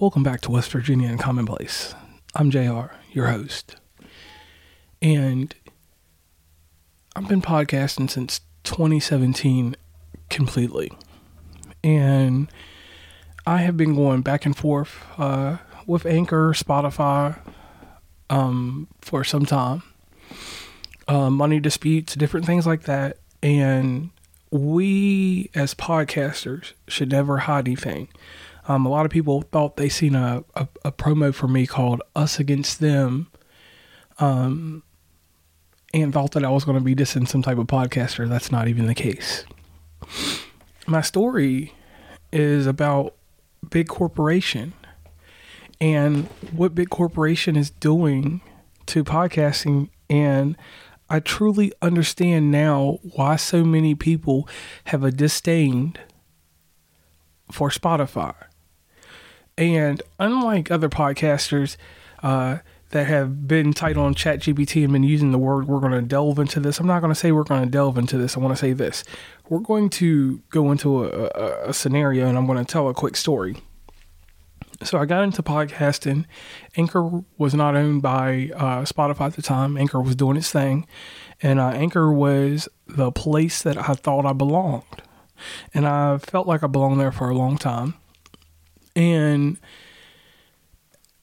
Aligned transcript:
Welcome 0.00 0.22
back 0.22 0.40
to 0.40 0.50
West 0.50 0.72
Virginia 0.72 1.10
Uncommon 1.10 1.44
Place. 1.44 1.94
I'm 2.34 2.50
JR, 2.50 2.94
your 3.12 3.26
host. 3.26 3.76
And 5.02 5.54
I've 7.14 7.28
been 7.28 7.42
podcasting 7.42 8.08
since 8.08 8.40
2017 8.64 9.76
completely. 10.30 10.90
And 11.84 12.50
I 13.46 13.58
have 13.58 13.76
been 13.76 13.94
going 13.94 14.22
back 14.22 14.46
and 14.46 14.56
forth 14.56 15.04
uh, 15.18 15.58
with 15.86 16.06
Anchor, 16.06 16.54
Spotify 16.54 17.38
um, 18.30 18.88
for 19.02 19.22
some 19.22 19.44
time. 19.44 19.82
Uh, 21.08 21.28
money 21.28 21.60
disputes, 21.60 22.14
different 22.14 22.46
things 22.46 22.66
like 22.66 22.84
that. 22.84 23.18
And 23.42 24.12
we, 24.50 25.50
as 25.54 25.74
podcasters, 25.74 26.72
should 26.88 27.10
never 27.10 27.36
hide 27.36 27.68
anything. 27.68 28.08
Um, 28.70 28.86
a 28.86 28.88
lot 28.88 29.04
of 29.04 29.10
people 29.10 29.42
thought 29.42 29.76
they 29.76 29.88
seen 29.88 30.14
a, 30.14 30.44
a, 30.54 30.68
a, 30.84 30.92
promo 30.92 31.34
for 31.34 31.48
me 31.48 31.66
called 31.66 32.02
Us 32.14 32.38
Against 32.38 32.78
Them 32.78 33.26
um, 34.20 34.84
and 35.92 36.12
thought 36.12 36.30
that 36.32 36.44
I 36.44 36.50
was 36.50 36.62
going 36.62 36.78
to 36.78 36.84
be 36.84 36.94
dissing 36.94 37.26
some 37.26 37.42
type 37.42 37.58
of 37.58 37.66
podcaster. 37.66 38.28
That's 38.28 38.52
not 38.52 38.68
even 38.68 38.86
the 38.86 38.94
case. 38.94 39.44
My 40.86 41.00
story 41.00 41.74
is 42.32 42.68
about 42.68 43.16
big 43.70 43.88
corporation 43.88 44.72
and 45.80 46.26
what 46.52 46.72
big 46.72 46.90
corporation 46.90 47.56
is 47.56 47.70
doing 47.70 48.40
to 48.86 49.02
podcasting 49.02 49.88
and 50.08 50.56
I 51.08 51.18
truly 51.18 51.72
understand 51.82 52.52
now 52.52 53.00
why 53.02 53.34
so 53.34 53.64
many 53.64 53.96
people 53.96 54.48
have 54.84 55.02
a 55.02 55.10
disdain 55.10 55.96
for 57.50 57.70
Spotify. 57.70 58.34
And 59.56 60.02
unlike 60.18 60.70
other 60.70 60.88
podcasters 60.88 61.76
uh, 62.22 62.58
that 62.90 63.06
have 63.06 63.46
been 63.46 63.72
tight 63.72 63.96
on 63.96 64.14
ChatGPT 64.14 64.84
and 64.84 64.92
been 64.92 65.02
using 65.02 65.32
the 65.32 65.38
word, 65.38 65.68
we're 65.68 65.80
going 65.80 65.92
to 65.92 66.02
delve 66.02 66.38
into 66.38 66.60
this. 66.60 66.80
I'm 66.80 66.86
not 66.86 67.00
going 67.00 67.12
to 67.12 67.18
say 67.18 67.32
we're 67.32 67.44
going 67.44 67.64
to 67.64 67.70
delve 67.70 67.98
into 67.98 68.16
this. 68.16 68.36
I 68.36 68.40
want 68.40 68.56
to 68.56 68.60
say 68.60 68.72
this. 68.72 69.04
We're 69.48 69.58
going 69.58 69.90
to 69.90 70.38
go 70.50 70.70
into 70.70 71.04
a, 71.04 71.28
a, 71.34 71.68
a 71.70 71.74
scenario 71.74 72.26
and 72.26 72.38
I'm 72.38 72.46
going 72.46 72.58
to 72.58 72.64
tell 72.64 72.88
a 72.88 72.94
quick 72.94 73.16
story. 73.16 73.56
So 74.82 74.98
I 74.98 75.04
got 75.04 75.22
into 75.22 75.42
podcasting. 75.42 76.24
Anchor 76.76 77.22
was 77.36 77.52
not 77.52 77.76
owned 77.76 78.00
by 78.00 78.50
uh, 78.54 78.82
Spotify 78.84 79.26
at 79.26 79.34
the 79.34 79.42
time. 79.42 79.76
Anchor 79.76 80.00
was 80.00 80.16
doing 80.16 80.38
its 80.38 80.50
thing, 80.50 80.86
and 81.42 81.60
uh, 81.60 81.68
Anchor 81.68 82.10
was 82.10 82.66
the 82.86 83.12
place 83.12 83.62
that 83.62 83.76
I 83.76 83.92
thought 83.92 84.24
I 84.24 84.32
belonged, 84.32 85.02
and 85.74 85.86
I 85.86 86.16
felt 86.16 86.46
like 86.46 86.62
I 86.62 86.66
belonged 86.66 86.98
there 86.98 87.12
for 87.12 87.28
a 87.28 87.34
long 87.34 87.58
time. 87.58 87.94
And 89.00 89.58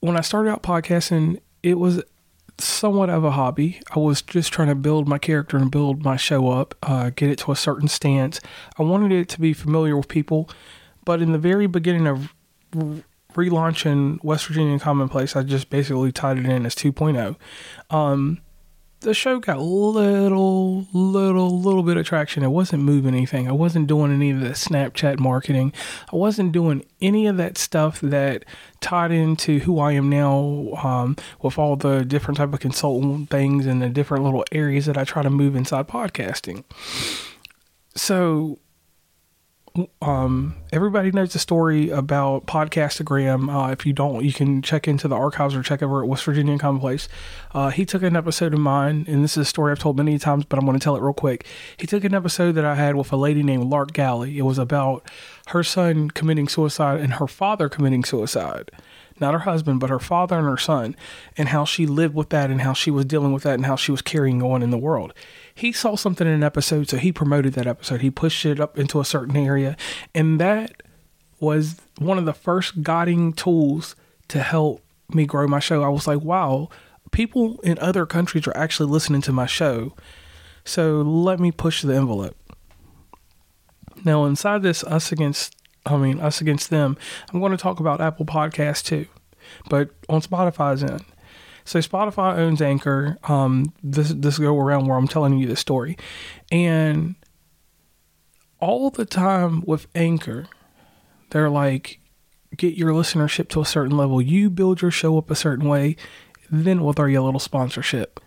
when 0.00 0.16
I 0.16 0.20
started 0.20 0.50
out 0.50 0.64
podcasting, 0.64 1.40
it 1.62 1.78
was 1.78 2.02
somewhat 2.58 3.08
of 3.08 3.22
a 3.22 3.30
hobby. 3.30 3.80
I 3.94 4.00
was 4.00 4.20
just 4.20 4.52
trying 4.52 4.68
to 4.68 4.74
build 4.74 5.06
my 5.06 5.18
character 5.18 5.56
and 5.56 5.70
build 5.70 6.04
my 6.04 6.16
show 6.16 6.50
up, 6.50 6.74
uh, 6.82 7.10
get 7.10 7.30
it 7.30 7.38
to 7.40 7.52
a 7.52 7.56
certain 7.56 7.86
stance. 7.86 8.40
I 8.78 8.82
wanted 8.82 9.12
it 9.12 9.28
to 9.30 9.40
be 9.40 9.52
familiar 9.52 9.96
with 9.96 10.08
people, 10.08 10.50
but 11.04 11.22
in 11.22 11.30
the 11.30 11.38
very 11.38 11.68
beginning 11.68 12.08
of 12.08 12.34
relaunching 13.34 14.22
West 14.24 14.46
Virginia 14.46 14.78
Commonplace, 14.80 15.36
I 15.36 15.44
just 15.44 15.70
basically 15.70 16.10
tied 16.10 16.38
it 16.38 16.46
in 16.46 16.66
as 16.66 16.74
2.0. 16.74 17.36
Um, 17.94 18.40
the 19.00 19.14
show 19.14 19.38
got 19.38 19.60
little, 19.60 20.86
little, 20.92 21.60
little 21.60 21.82
bit 21.82 21.96
of 21.96 22.06
traction. 22.06 22.42
It 22.42 22.48
wasn't 22.48 22.82
moving 22.82 23.14
anything. 23.14 23.48
I 23.48 23.52
wasn't 23.52 23.86
doing 23.86 24.12
any 24.12 24.30
of 24.30 24.40
the 24.40 24.50
Snapchat 24.50 25.18
marketing. 25.18 25.72
I 26.12 26.16
wasn't 26.16 26.52
doing 26.52 26.84
any 27.00 27.26
of 27.26 27.36
that 27.36 27.56
stuff 27.56 28.00
that 28.00 28.44
tied 28.80 29.12
into 29.12 29.60
who 29.60 29.78
I 29.78 29.92
am 29.92 30.08
now 30.08 30.72
um, 30.82 31.16
with 31.40 31.58
all 31.58 31.76
the 31.76 32.04
different 32.04 32.38
type 32.38 32.52
of 32.52 32.60
consultant 32.60 33.30
things 33.30 33.66
and 33.66 33.80
the 33.80 33.88
different 33.88 34.24
little 34.24 34.44
areas 34.50 34.86
that 34.86 34.98
I 34.98 35.04
try 35.04 35.22
to 35.22 35.30
move 35.30 35.54
inside 35.54 35.86
podcasting. 35.86 36.64
So 37.94 38.58
um, 40.02 40.56
everybody 40.72 41.10
knows 41.10 41.32
the 41.32 41.38
story 41.38 41.90
about 41.90 42.46
Podcastagram. 42.46 43.52
Uh, 43.52 43.70
if 43.72 43.84
you 43.84 43.92
don't, 43.92 44.24
you 44.24 44.32
can 44.32 44.62
check 44.62 44.88
into 44.88 45.08
the 45.08 45.14
archives 45.14 45.54
or 45.54 45.62
check 45.62 45.82
over 45.82 46.02
at 46.02 46.08
West 46.08 46.24
Virginia 46.24 46.58
Commonplace. 46.58 47.08
Uh, 47.52 47.70
he 47.70 47.84
took 47.84 48.02
an 48.02 48.16
episode 48.16 48.54
of 48.54 48.60
mine, 48.60 49.04
and 49.08 49.22
this 49.22 49.36
is 49.36 49.42
a 49.42 49.44
story 49.44 49.72
I've 49.72 49.78
told 49.78 49.96
many 49.96 50.18
times, 50.18 50.44
but 50.44 50.58
I'm 50.58 50.64
going 50.64 50.78
to 50.78 50.82
tell 50.82 50.96
it 50.96 51.02
real 51.02 51.12
quick. 51.12 51.46
He 51.76 51.86
took 51.86 52.04
an 52.04 52.14
episode 52.14 52.52
that 52.52 52.64
I 52.64 52.74
had 52.74 52.96
with 52.96 53.12
a 53.12 53.16
lady 53.16 53.42
named 53.42 53.64
Lark 53.64 53.92
Galley. 53.92 54.38
It 54.38 54.42
was 54.42 54.58
about 54.58 55.08
her 55.48 55.62
son 55.62 56.10
committing 56.10 56.48
suicide 56.48 57.00
and 57.00 57.14
her 57.14 57.26
father 57.26 57.68
committing 57.68 58.04
suicide 58.04 58.70
not 59.20 59.32
her 59.32 59.40
husband, 59.40 59.80
but 59.80 59.90
her 59.90 59.98
father 59.98 60.38
and 60.38 60.46
her 60.46 60.56
son, 60.56 60.96
and 61.36 61.48
how 61.48 61.64
she 61.64 61.86
lived 61.86 62.14
with 62.14 62.30
that 62.30 62.50
and 62.50 62.62
how 62.62 62.72
she 62.72 62.90
was 62.90 63.04
dealing 63.04 63.32
with 63.32 63.42
that 63.42 63.54
and 63.54 63.66
how 63.66 63.76
she 63.76 63.90
was 63.90 64.02
carrying 64.02 64.42
on 64.42 64.62
in 64.62 64.70
the 64.70 64.78
world. 64.78 65.12
He 65.54 65.72
saw 65.72 65.96
something 65.96 66.26
in 66.26 66.32
an 66.32 66.42
episode, 66.42 66.88
so 66.88 66.96
he 66.96 67.12
promoted 67.12 67.54
that 67.54 67.66
episode. 67.66 68.00
He 68.00 68.10
pushed 68.10 68.44
it 68.46 68.60
up 68.60 68.78
into 68.78 69.00
a 69.00 69.04
certain 69.04 69.36
area, 69.36 69.76
and 70.14 70.40
that 70.40 70.82
was 71.40 71.76
one 71.98 72.18
of 72.18 72.24
the 72.24 72.32
first 72.32 72.82
guiding 72.82 73.32
tools 73.32 73.94
to 74.28 74.42
help 74.42 74.82
me 75.12 75.26
grow 75.26 75.46
my 75.46 75.60
show. 75.60 75.82
I 75.82 75.88
was 75.88 76.06
like, 76.06 76.20
wow, 76.20 76.68
people 77.10 77.60
in 77.60 77.78
other 77.78 78.06
countries 78.06 78.46
are 78.46 78.56
actually 78.56 78.90
listening 78.90 79.22
to 79.22 79.32
my 79.32 79.46
show. 79.46 79.94
So 80.64 81.00
let 81.00 81.40
me 81.40 81.50
push 81.50 81.82
the 81.82 81.94
envelope. 81.94 82.36
Now, 84.04 84.26
inside 84.26 84.62
this 84.62 84.84
Us 84.84 85.10
Against 85.10 85.56
I 85.86 85.96
mean, 85.96 86.20
us 86.20 86.40
against 86.40 86.70
them. 86.70 86.96
I'm 87.32 87.40
going 87.40 87.52
to 87.52 87.58
talk 87.58 87.80
about 87.80 88.00
Apple 88.00 88.26
Podcasts 88.26 88.84
too, 88.84 89.06
but 89.68 89.90
on 90.08 90.20
Spotify's 90.20 90.82
end. 90.82 91.04
So 91.64 91.78
Spotify 91.80 92.38
owns 92.38 92.62
Anchor. 92.62 93.18
Um, 93.24 93.74
this 93.82 94.08
this 94.14 94.38
go 94.38 94.58
around 94.58 94.86
where 94.86 94.96
I'm 94.96 95.08
telling 95.08 95.38
you 95.38 95.46
this 95.46 95.60
story, 95.60 95.98
and 96.50 97.14
all 98.58 98.90
the 98.90 99.04
time 99.04 99.62
with 99.66 99.86
Anchor, 99.94 100.46
they're 101.30 101.50
like, 101.50 102.00
get 102.56 102.74
your 102.74 102.92
listenership 102.92 103.48
to 103.50 103.60
a 103.60 103.66
certain 103.66 103.96
level. 103.96 104.22
You 104.22 104.50
build 104.50 104.80
your 104.80 104.90
show 104.90 105.18
up 105.18 105.30
a 105.30 105.34
certain 105.34 105.68
way, 105.68 105.96
then 106.50 106.82
we'll 106.82 106.94
throw 106.94 107.06
you 107.06 107.20
a 107.20 107.22
little 107.22 107.40
sponsorship. 107.40 108.20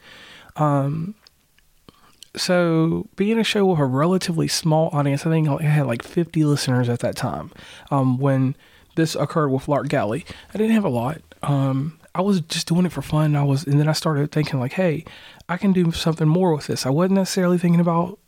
Um, 0.55 1.15
so 2.35 3.07
being 3.15 3.39
a 3.39 3.43
show 3.43 3.65
with 3.65 3.79
a 3.79 3.85
relatively 3.85 4.47
small 4.47 4.89
audience, 4.93 5.25
I 5.25 5.29
think 5.29 5.47
I 5.47 5.63
had 5.63 5.87
like 5.87 6.03
50 6.03 6.43
listeners 6.45 6.89
at 6.89 6.99
that 6.99 7.15
time 7.15 7.51
um, 7.89 8.17
when 8.17 8.55
this 8.95 9.15
occurred 9.15 9.49
with 9.49 9.67
Lark 9.67 9.89
Galley. 9.89 10.25
I 10.53 10.57
didn't 10.57 10.73
have 10.73 10.85
a 10.85 10.89
lot. 10.89 11.21
Um, 11.43 11.99
I 12.13 12.21
was 12.21 12.41
just 12.41 12.67
doing 12.67 12.85
it 12.85 12.91
for 12.91 13.01
fun. 13.01 13.35
I 13.35 13.43
was, 13.43 13.65
and 13.65 13.79
then 13.79 13.87
I 13.87 13.93
started 13.93 14.31
thinking 14.31 14.59
like, 14.59 14.73
hey, 14.73 15.05
I 15.49 15.57
can 15.57 15.71
do 15.71 15.91
something 15.91 16.27
more 16.27 16.55
with 16.55 16.67
this. 16.67 16.85
I 16.85 16.89
wasn't 16.89 17.15
necessarily 17.15 17.57
thinking 17.57 17.79
about 17.79 18.19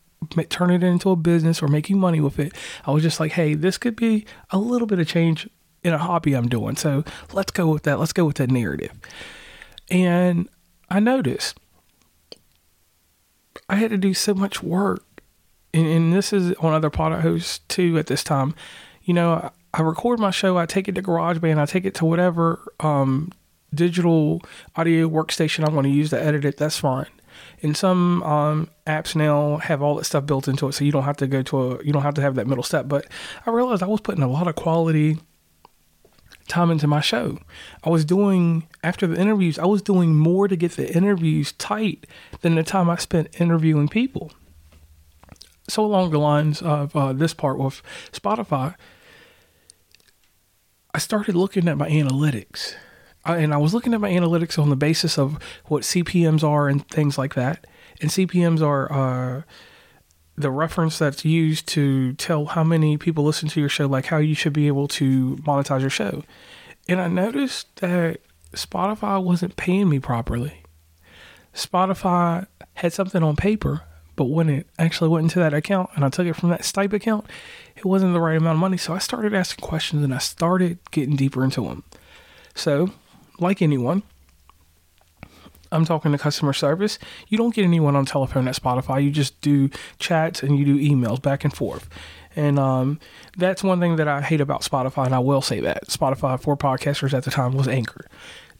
turning 0.49 0.81
it 0.81 0.83
into 0.83 1.09
a 1.09 1.15
business 1.15 1.61
or 1.61 1.67
making 1.67 1.99
money 1.99 2.21
with 2.21 2.39
it. 2.39 2.53
I 2.85 2.91
was 2.91 3.03
just 3.03 3.19
like, 3.19 3.33
hey, 3.33 3.55
this 3.55 3.77
could 3.77 3.95
be 3.95 4.25
a 4.51 4.57
little 4.57 4.87
bit 4.87 4.99
of 4.99 5.07
change 5.07 5.49
in 5.83 5.93
a 5.93 5.97
hobby 5.97 6.33
I'm 6.33 6.47
doing. 6.47 6.75
So 6.77 7.03
let's 7.33 7.51
go 7.51 7.67
with 7.67 7.83
that. 7.83 7.99
Let's 7.99 8.13
go 8.13 8.25
with 8.25 8.37
that 8.37 8.49
narrative. 8.49 8.91
And 9.89 10.47
I 10.89 10.99
noticed 10.99 11.59
I 13.69 13.75
had 13.75 13.91
to 13.91 13.97
do 13.97 14.13
so 14.13 14.33
much 14.33 14.61
work. 14.63 15.03
And, 15.73 15.87
and 15.87 16.13
this 16.13 16.31
is 16.31 16.53
on 16.59 16.73
other 16.73 16.89
pod 16.89 17.21
hosts 17.21 17.59
too 17.67 17.97
at 17.97 18.07
this 18.07 18.23
time. 18.23 18.55
You 19.03 19.13
know, 19.13 19.51
I, 19.73 19.81
record 19.81 20.19
my 20.19 20.31
show, 20.31 20.57
I 20.57 20.65
take 20.65 20.87
it 20.87 20.95
to 20.95 21.01
GarageBand, 21.01 21.57
I 21.57 21.65
take 21.65 21.85
it 21.85 21.95
to 21.95 22.05
whatever 22.05 22.73
um, 22.79 23.31
digital 23.73 24.41
audio 24.75 25.09
workstation 25.09 25.67
I 25.67 25.71
want 25.71 25.85
to 25.85 25.91
use 25.91 26.11
to 26.11 26.21
edit 26.21 26.45
it. 26.45 26.57
That's 26.57 26.77
fine. 26.77 27.07
And 27.61 27.75
some 27.75 28.21
um, 28.23 28.69
apps 28.85 29.15
now 29.15 29.57
have 29.57 29.81
all 29.81 29.95
that 29.95 30.05
stuff 30.05 30.25
built 30.25 30.47
into 30.47 30.67
it, 30.67 30.73
so 30.73 30.85
you 30.85 30.91
don't 30.91 31.03
have 31.03 31.17
to 31.17 31.27
go 31.27 31.41
to 31.43 31.61
a, 31.61 31.83
you 31.83 31.91
don't 31.91 32.03
have 32.03 32.13
to 32.15 32.21
have 32.21 32.35
that 32.35 32.45
middle 32.45 32.63
step. 32.63 32.87
But 32.87 33.07
I 33.45 33.49
realized 33.49 33.81
I 33.81 33.87
was 33.87 34.01
putting 34.01 34.23
a 34.23 34.27
lot 34.27 34.47
of 34.47 34.55
quality 34.55 35.17
time 36.53 36.71
into 36.71 36.87
my 36.87 37.01
show. 37.01 37.39
I 37.83 37.89
was 37.89 38.05
doing 38.05 38.67
after 38.83 39.07
the 39.07 39.19
interviews, 39.19 39.57
I 39.57 39.65
was 39.65 39.81
doing 39.81 40.15
more 40.15 40.47
to 40.47 40.55
get 40.55 40.73
the 40.73 40.93
interviews 40.95 41.51
tight 41.53 42.05
than 42.41 42.55
the 42.55 42.63
time 42.63 42.89
I 42.89 42.97
spent 42.97 43.41
interviewing 43.41 43.87
people. 43.87 44.31
So 45.67 45.83
along 45.83 46.11
the 46.11 46.19
lines 46.19 46.61
of 46.61 46.95
uh, 46.95 47.13
this 47.13 47.33
part 47.33 47.57
with 47.57 47.81
Spotify, 48.11 48.75
I 50.93 50.99
started 50.99 51.35
looking 51.35 51.67
at 51.67 51.77
my 51.77 51.89
analytics. 51.89 52.75
I, 53.25 53.37
and 53.37 53.53
I 53.53 53.57
was 53.57 53.73
looking 53.73 53.93
at 53.93 54.01
my 54.01 54.11
analytics 54.11 54.59
on 54.59 54.69
the 54.69 54.75
basis 54.75 55.17
of 55.17 55.39
what 55.65 55.83
CPMs 55.83 56.43
are 56.43 56.67
and 56.67 56.87
things 56.87 57.17
like 57.17 57.33
that. 57.33 57.65
And 58.01 58.11
CPMs 58.11 58.61
are 58.61 58.91
uh, 58.91 59.41
the 60.35 60.51
reference 60.51 60.97
that's 60.97 61.23
used 61.23 61.67
to 61.69 62.13
tell 62.13 62.45
how 62.45 62.63
many 62.63 62.97
people 62.97 63.23
listen 63.23 63.49
to 63.49 63.59
your 63.59 63.69
show, 63.69 63.85
like 63.85 64.07
how 64.07 64.17
you 64.17 64.33
should 64.33 64.53
be 64.53 64.67
able 64.67 64.87
to 64.87 65.35
monetize 65.37 65.81
your 65.81 65.89
show. 65.89 66.23
And 66.87 66.99
I 66.99 67.07
noticed 67.07 67.75
that 67.77 68.19
Spotify 68.53 69.23
wasn't 69.23 69.55
paying 69.55 69.89
me 69.89 69.99
properly. 69.99 70.63
Spotify 71.53 72.47
had 72.75 72.93
something 72.93 73.21
on 73.21 73.35
paper, 73.35 73.81
but 74.15 74.25
when 74.25 74.49
it 74.49 74.67
actually 74.79 75.09
went 75.09 75.25
into 75.25 75.39
that 75.39 75.53
account 75.53 75.91
and 75.95 76.03
I 76.03 76.09
took 76.09 76.25
it 76.25 76.35
from 76.35 76.49
that 76.49 76.65
Stripe 76.65 76.93
account, 76.93 77.25
it 77.75 77.85
wasn't 77.85 78.13
the 78.13 78.19
right 78.19 78.37
amount 78.37 78.55
of 78.55 78.59
money. 78.59 78.77
So 78.77 78.93
I 78.93 78.97
started 78.97 79.33
asking 79.33 79.63
questions 79.63 80.03
and 80.03 80.13
I 80.13 80.17
started 80.17 80.79
getting 80.91 81.15
deeper 81.15 81.43
into 81.43 81.61
them. 81.61 81.83
So, 82.55 82.91
like 83.39 83.61
anyone, 83.61 84.03
I'm 85.73 85.85
talking 85.85 86.11
to 86.11 86.17
customer 86.17 86.53
service. 86.53 86.99
You 87.27 87.37
don't 87.37 87.53
get 87.53 87.63
anyone 87.63 87.95
on 87.95 88.05
telephone 88.05 88.47
at 88.47 88.55
Spotify. 88.55 89.03
You 89.03 89.11
just 89.11 89.39
do 89.41 89.69
chats 89.99 90.43
and 90.43 90.57
you 90.57 90.65
do 90.65 90.77
emails 90.77 91.21
back 91.21 91.43
and 91.43 91.53
forth. 91.53 91.89
And 92.35 92.57
um, 92.57 92.99
that's 93.37 93.63
one 93.63 93.79
thing 93.79 93.97
that 93.97 94.07
I 94.07 94.21
hate 94.21 94.41
about 94.41 94.61
Spotify, 94.61 95.05
and 95.05 95.13
I 95.13 95.19
will 95.19 95.41
say 95.41 95.59
that 95.61 95.87
Spotify 95.87 96.39
for 96.41 96.57
podcasters 96.57 97.13
at 97.13 97.23
the 97.23 97.31
time 97.31 97.53
was 97.53 97.67
Anchor. 97.67 98.07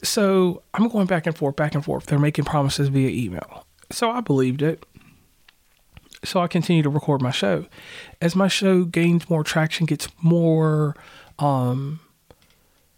So 0.04 0.62
I'm 0.74 0.90
going 0.90 1.08
back 1.08 1.26
and 1.26 1.36
forth, 1.36 1.56
back 1.56 1.74
and 1.74 1.84
forth. 1.84 2.06
They're 2.06 2.20
making 2.20 2.46
promises 2.46 2.90
via 2.90 3.10
email. 3.10 3.66
So 3.90 4.12
I 4.12 4.22
believed 4.22 4.62
it. 4.62 4.86
So 6.24 6.40
I 6.40 6.48
continue 6.48 6.84
to 6.84 6.90
record 6.90 7.22
my 7.22 7.32
show. 7.32 7.66
As 8.22 8.36
my 8.36 8.48
show 8.48 8.86
gains 8.86 9.30
more 9.30 9.44
traction, 9.44 9.86
gets 9.86 10.08
more 10.22 10.96
um, 11.40 12.00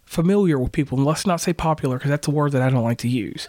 familiar 0.04 0.58
with 0.58 0.72
people, 0.72 0.98
and 0.98 1.06
let's 1.06 1.26
not 1.26 1.40
say 1.40 1.52
popular 1.52 1.96
because 1.96 2.10
that's 2.10 2.28
a 2.28 2.30
word 2.30 2.52
that 2.52 2.62
I 2.62 2.70
don't 2.70 2.84
like 2.84 2.98
to 2.98 3.08
use. 3.08 3.48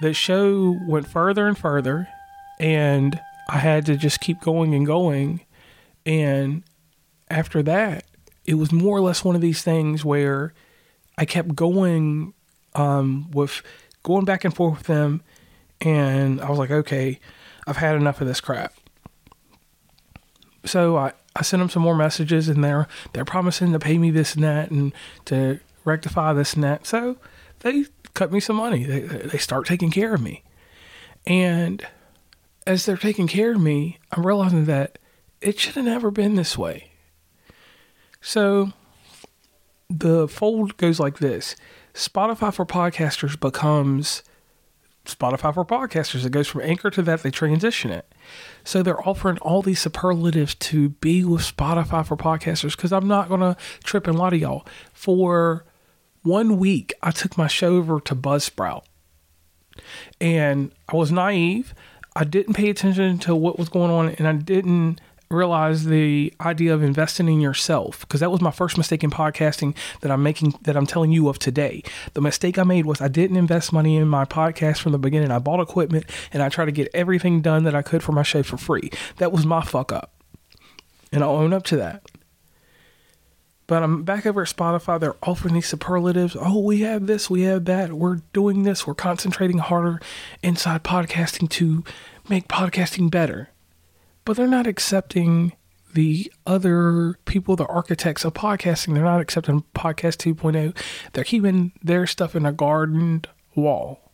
The 0.00 0.12
show 0.12 0.78
went 0.86 1.06
further 1.06 1.46
and 1.46 1.56
further, 1.56 2.08
and 2.58 3.20
I 3.48 3.58
had 3.58 3.86
to 3.86 3.96
just 3.96 4.20
keep 4.20 4.40
going 4.40 4.74
and 4.74 4.86
going. 4.86 5.42
And 6.04 6.62
after 7.30 7.62
that, 7.62 8.04
it 8.44 8.54
was 8.54 8.72
more 8.72 8.98
or 8.98 9.00
less 9.00 9.24
one 9.24 9.34
of 9.34 9.40
these 9.40 9.62
things 9.62 10.04
where 10.04 10.52
I 11.16 11.24
kept 11.24 11.54
going 11.54 12.34
um, 12.74 13.30
with 13.30 13.62
going 14.02 14.24
back 14.24 14.44
and 14.44 14.54
forth 14.54 14.78
with 14.78 14.86
them, 14.86 15.22
and 15.80 16.40
I 16.40 16.50
was 16.50 16.58
like, 16.58 16.70
okay, 16.70 17.20
I've 17.66 17.76
had 17.76 17.96
enough 17.96 18.20
of 18.20 18.26
this 18.26 18.40
crap. 18.40 18.74
So 20.64 20.96
I, 20.96 21.12
I 21.36 21.42
sent 21.42 21.60
them 21.60 21.70
some 21.70 21.82
more 21.82 21.94
messages, 21.94 22.48
and 22.48 22.64
they're 22.64 22.88
they're 23.12 23.24
promising 23.24 23.72
to 23.72 23.78
pay 23.78 23.98
me 23.98 24.10
this 24.10 24.34
and 24.34 24.44
that, 24.44 24.70
and 24.70 24.92
to 25.26 25.60
rectify 25.84 26.32
this 26.32 26.54
and 26.54 26.64
that. 26.64 26.86
So 26.86 27.16
they 27.60 27.86
cut 28.14 28.32
me 28.32 28.40
some 28.40 28.56
money. 28.56 28.84
They 28.84 29.00
they 29.00 29.38
start 29.38 29.66
taking 29.66 29.90
care 29.90 30.14
of 30.14 30.22
me, 30.22 30.42
and 31.26 31.86
as 32.66 32.86
they're 32.86 32.96
taking 32.96 33.26
care 33.26 33.52
of 33.52 33.60
me, 33.60 33.98
I'm 34.12 34.26
realizing 34.26 34.64
that 34.66 34.98
it 35.40 35.58
should 35.58 35.74
have 35.74 35.84
never 35.84 36.10
been 36.10 36.34
this 36.34 36.56
way. 36.56 36.92
So 38.20 38.72
the 39.90 40.26
fold 40.26 40.76
goes 40.76 40.98
like 40.98 41.18
this 41.18 41.56
Spotify 41.92 42.52
for 42.52 42.64
podcasters 42.64 43.38
becomes 43.38 44.22
Spotify 45.04 45.52
for 45.52 45.64
podcasters. 45.64 46.24
It 46.24 46.32
goes 46.32 46.48
from 46.48 46.62
Anchor 46.62 46.90
to 46.90 47.02
that, 47.02 47.22
they 47.22 47.30
transition 47.30 47.90
it. 47.90 48.10
So 48.64 48.82
they're 48.82 49.06
offering 49.06 49.38
all 49.38 49.60
these 49.60 49.80
superlatives 49.80 50.54
to 50.56 50.88
be 50.88 51.24
with 51.24 51.42
Spotify 51.42 52.06
for 52.06 52.16
podcasters 52.16 52.76
because 52.76 52.92
I'm 52.92 53.06
not 53.06 53.28
going 53.28 53.40
to 53.40 53.56
trip 53.82 54.06
and 54.06 54.18
lie 54.18 54.30
to 54.30 54.38
y'all. 54.38 54.66
For 54.92 55.66
one 56.24 56.58
week, 56.58 56.92
I 57.02 57.10
took 57.10 57.38
my 57.38 57.46
show 57.46 57.76
over 57.76 58.00
to 58.00 58.16
Buzzsprout 58.16 58.84
and 60.20 60.72
I 60.88 60.96
was 60.96 61.12
naive. 61.12 61.74
I 62.16 62.24
didn't 62.24 62.54
pay 62.54 62.70
attention 62.70 63.18
to 63.20 63.36
what 63.36 63.58
was 63.58 63.68
going 63.68 63.90
on 63.90 64.08
and 64.08 64.26
I 64.26 64.32
didn't 64.32 65.00
realize 65.30 65.84
the 65.84 66.32
idea 66.40 66.72
of 66.72 66.82
investing 66.82 67.28
in 67.28 67.40
yourself 67.40 68.00
because 68.00 68.20
that 68.20 68.30
was 68.30 68.40
my 68.40 68.50
first 68.50 68.78
mistake 68.78 69.04
in 69.04 69.10
podcasting 69.10 69.76
that 70.00 70.10
I'm 70.10 70.22
making 70.22 70.54
that 70.62 70.76
I'm 70.76 70.86
telling 70.86 71.12
you 71.12 71.28
of 71.28 71.38
today. 71.38 71.82
The 72.14 72.20
mistake 72.20 72.58
I 72.58 72.62
made 72.62 72.86
was 72.86 73.00
I 73.00 73.08
didn't 73.08 73.36
invest 73.36 73.72
money 73.72 73.96
in 73.96 74.08
my 74.08 74.24
podcast 74.24 74.78
from 74.78 74.92
the 74.92 74.98
beginning. 74.98 75.30
I 75.30 75.38
bought 75.38 75.60
equipment 75.60 76.06
and 76.32 76.42
I 76.42 76.48
tried 76.48 76.66
to 76.66 76.72
get 76.72 76.88
everything 76.94 77.42
done 77.42 77.64
that 77.64 77.74
I 77.74 77.82
could 77.82 78.02
for 78.02 78.12
my 78.12 78.22
show 78.22 78.42
for 78.42 78.56
free. 78.56 78.90
That 79.18 79.32
was 79.32 79.44
my 79.44 79.62
fuck 79.62 79.92
up. 79.92 80.12
And 81.12 81.22
I'll 81.22 81.30
own 81.30 81.52
up 81.52 81.64
to 81.64 81.76
that. 81.76 82.02
But 83.66 83.82
I'm 83.82 84.02
back 84.02 84.26
over 84.26 84.42
at 84.42 84.48
Spotify. 84.48 85.00
They're 85.00 85.16
offering 85.22 85.54
these 85.54 85.68
superlatives. 85.68 86.36
Oh, 86.38 86.60
we 86.60 86.80
have 86.80 87.06
this, 87.06 87.30
we 87.30 87.42
have 87.42 87.64
that. 87.64 87.94
We're 87.94 88.20
doing 88.32 88.62
this. 88.64 88.86
We're 88.86 88.94
concentrating 88.94 89.58
harder 89.58 90.00
inside 90.42 90.84
podcasting 90.84 91.48
to 91.50 91.82
make 92.28 92.48
podcasting 92.48 93.10
better 93.10 93.50
but 94.24 94.36
they're 94.36 94.46
not 94.46 94.66
accepting 94.66 95.52
the 95.92 96.32
other 96.46 97.18
people, 97.24 97.56
the 97.56 97.66
architects 97.66 98.24
of 98.24 98.34
podcasting. 98.34 98.94
They're 98.94 99.04
not 99.04 99.20
accepting 99.20 99.64
Podcast 99.74 100.34
2.0. 100.34 100.76
They're 101.12 101.24
keeping 101.24 101.72
their 101.82 102.06
stuff 102.06 102.34
in 102.34 102.44
a 102.44 102.52
garden 102.52 103.24
wall. 103.54 104.10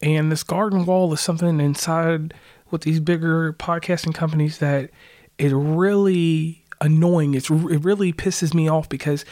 And 0.00 0.32
this 0.32 0.42
garden 0.42 0.86
wall 0.86 1.12
is 1.12 1.20
something 1.20 1.60
inside 1.60 2.34
with 2.70 2.82
these 2.82 3.00
bigger 3.00 3.52
podcasting 3.52 4.14
companies 4.14 4.58
that 4.58 4.90
is 5.38 5.52
really 5.52 6.61
annoying. 6.82 7.34
It's, 7.34 7.48
it 7.48 7.82
really 7.82 8.12
pisses 8.12 8.52
me 8.52 8.68
off 8.68 8.88
because 8.90 9.24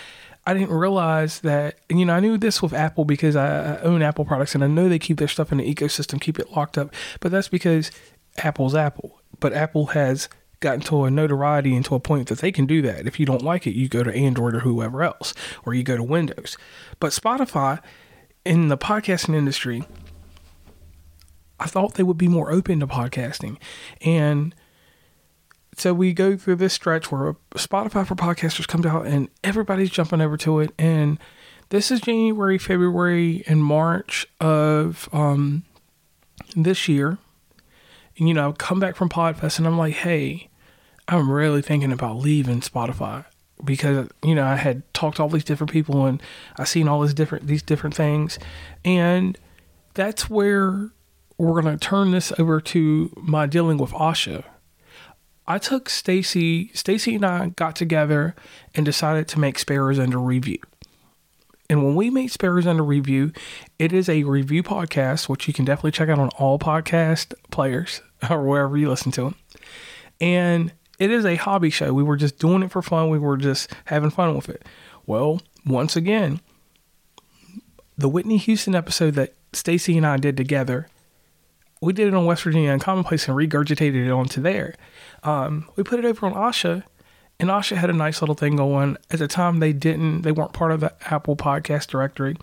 I 0.46 0.54
didn't 0.54 0.72
realize 0.72 1.40
that, 1.40 1.78
you 1.90 2.06
know, 2.06 2.14
I 2.14 2.20
knew 2.20 2.38
this 2.38 2.62
with 2.62 2.72
Apple 2.72 3.04
because 3.04 3.36
I 3.36 3.78
own 3.80 4.00
Apple 4.00 4.24
products 4.24 4.54
and 4.54 4.64
I 4.64 4.68
know 4.68 4.88
they 4.88 4.98
keep 4.98 5.18
their 5.18 5.28
stuff 5.28 5.52
in 5.52 5.58
the 5.58 5.74
ecosystem, 5.74 6.18
keep 6.18 6.38
it 6.38 6.52
locked 6.52 6.78
up. 6.78 6.94
But 7.20 7.30
that's 7.30 7.48
because 7.48 7.90
Apple's 8.38 8.74
Apple 8.74 9.20
but 9.40 9.52
Apple 9.52 9.86
has 9.86 10.28
gotten 10.60 10.80
to 10.82 11.04
a 11.04 11.10
notoriety 11.10 11.74
and 11.74 11.84
to 11.86 11.94
a 11.94 12.00
point 12.00 12.28
that 12.28 12.38
they 12.38 12.52
can 12.52 12.66
do 12.66 12.82
that. 12.82 13.06
If 13.06 13.18
you 13.18 13.26
don't 13.26 13.42
like 13.42 13.66
it, 13.66 13.74
you 13.74 13.88
go 13.88 14.02
to 14.02 14.14
Android 14.14 14.54
or 14.54 14.60
whoever 14.60 15.02
else, 15.02 15.34
or 15.64 15.74
you 15.74 15.82
go 15.82 15.96
to 15.96 16.02
Windows. 16.02 16.58
But 17.00 17.12
Spotify, 17.12 17.80
in 18.44 18.68
the 18.68 18.76
podcasting 18.76 19.34
industry, 19.34 19.84
I 21.58 21.66
thought 21.66 21.94
they 21.94 22.02
would 22.02 22.18
be 22.18 22.28
more 22.28 22.52
open 22.52 22.80
to 22.80 22.86
podcasting. 22.86 23.56
And 24.02 24.54
so 25.80 25.94
we 25.94 26.12
go 26.12 26.36
through 26.36 26.56
this 26.56 26.74
stretch 26.74 27.10
where 27.10 27.34
Spotify 27.52 28.06
for 28.06 28.14
podcasters 28.14 28.68
comes 28.68 28.86
out 28.86 29.06
and 29.06 29.28
everybody's 29.42 29.90
jumping 29.90 30.20
over 30.20 30.36
to 30.38 30.60
it. 30.60 30.72
And 30.78 31.18
this 31.70 31.90
is 31.90 32.00
January, 32.00 32.58
February, 32.58 33.42
and 33.46 33.64
March 33.64 34.26
of 34.40 35.08
um, 35.12 35.64
this 36.54 36.88
year 36.88 37.18
And, 38.18 38.28
you 38.28 38.34
know, 38.34 38.50
I 38.50 38.52
come 38.52 38.80
back 38.80 38.96
from 38.96 39.08
Podfest 39.08 39.58
and 39.58 39.66
I'm 39.66 39.78
like, 39.78 39.94
hey, 39.94 40.50
I'm 41.08 41.30
really 41.30 41.62
thinking 41.62 41.92
about 41.92 42.18
leaving 42.18 42.60
Spotify 42.60 43.24
because 43.64 44.08
you 44.24 44.34
know 44.34 44.44
I 44.44 44.56
had 44.56 44.82
talked 44.94 45.16
to 45.16 45.22
all 45.22 45.28
these 45.28 45.44
different 45.44 45.70
people 45.70 46.06
and 46.06 46.22
I 46.56 46.64
seen 46.64 46.88
all 46.88 47.02
these 47.02 47.14
different 47.14 47.46
these 47.46 47.62
different 47.62 47.94
things, 47.94 48.38
and 48.84 49.36
that's 49.94 50.30
where 50.30 50.90
we're 51.36 51.60
gonna 51.60 51.76
turn 51.76 52.12
this 52.12 52.32
over 52.38 52.60
to 52.60 53.12
my 53.16 53.46
dealing 53.46 53.76
with 53.76 53.90
Ausha. 53.90 54.44
I 55.50 55.58
took 55.58 55.88
Stacy, 55.88 56.70
Stacy 56.74 57.16
and 57.16 57.24
I 57.24 57.48
got 57.48 57.74
together 57.74 58.36
and 58.72 58.86
decided 58.86 59.26
to 59.26 59.40
make 59.40 59.58
Sparrows 59.58 59.98
Under 59.98 60.20
Review. 60.20 60.60
And 61.68 61.84
when 61.84 61.96
we 61.96 62.08
made 62.08 62.30
Sparrows 62.30 62.68
Under 62.68 62.84
Review, 62.84 63.32
it 63.76 63.92
is 63.92 64.08
a 64.08 64.22
review 64.22 64.62
podcast, 64.62 65.28
which 65.28 65.48
you 65.48 65.52
can 65.52 65.64
definitely 65.64 65.90
check 65.90 66.08
out 66.08 66.20
on 66.20 66.28
all 66.38 66.60
podcast 66.60 67.34
players 67.50 68.00
or 68.30 68.44
wherever 68.44 68.78
you 68.78 68.88
listen 68.88 69.10
to 69.10 69.22
them. 69.22 69.34
And 70.20 70.72
it 71.00 71.10
is 71.10 71.26
a 71.26 71.34
hobby 71.34 71.70
show. 71.70 71.92
We 71.92 72.04
were 72.04 72.16
just 72.16 72.38
doing 72.38 72.62
it 72.62 72.70
for 72.70 72.80
fun. 72.80 73.10
We 73.10 73.18
were 73.18 73.36
just 73.36 73.74
having 73.86 74.10
fun 74.10 74.36
with 74.36 74.48
it. 74.48 74.64
Well, 75.04 75.42
once 75.66 75.96
again, 75.96 76.40
the 77.98 78.08
Whitney 78.08 78.36
Houston 78.36 78.76
episode 78.76 79.14
that 79.14 79.34
Stacy 79.52 79.96
and 79.96 80.06
I 80.06 80.16
did 80.16 80.36
together, 80.36 80.86
we 81.80 81.92
did 81.92 82.08
it 82.08 82.14
on 82.14 82.26
West 82.26 82.42
Virginia 82.42 82.72
Uncommon 82.72 83.04
Place 83.04 83.28
and 83.28 83.36
regurgitated 83.36 84.06
it 84.06 84.10
onto 84.10 84.40
there. 84.40 84.74
Um, 85.22 85.68
we 85.76 85.82
put 85.82 85.98
it 85.98 86.04
over 86.04 86.26
on 86.26 86.34
Ausha 86.34 86.84
and 87.40 87.48
Ausha 87.48 87.76
had 87.78 87.88
a 87.88 87.94
nice 87.94 88.20
little 88.20 88.34
thing 88.34 88.56
going. 88.56 88.98
At 89.10 89.18
the 89.18 89.26
time, 89.26 89.60
they 89.60 89.72
didn't, 89.72 90.22
they 90.22 90.30
weren't 90.30 90.52
part 90.52 90.72
of 90.72 90.80
the 90.80 90.92
Apple 91.10 91.36
Podcast 91.36 91.86
Directory. 91.86 92.36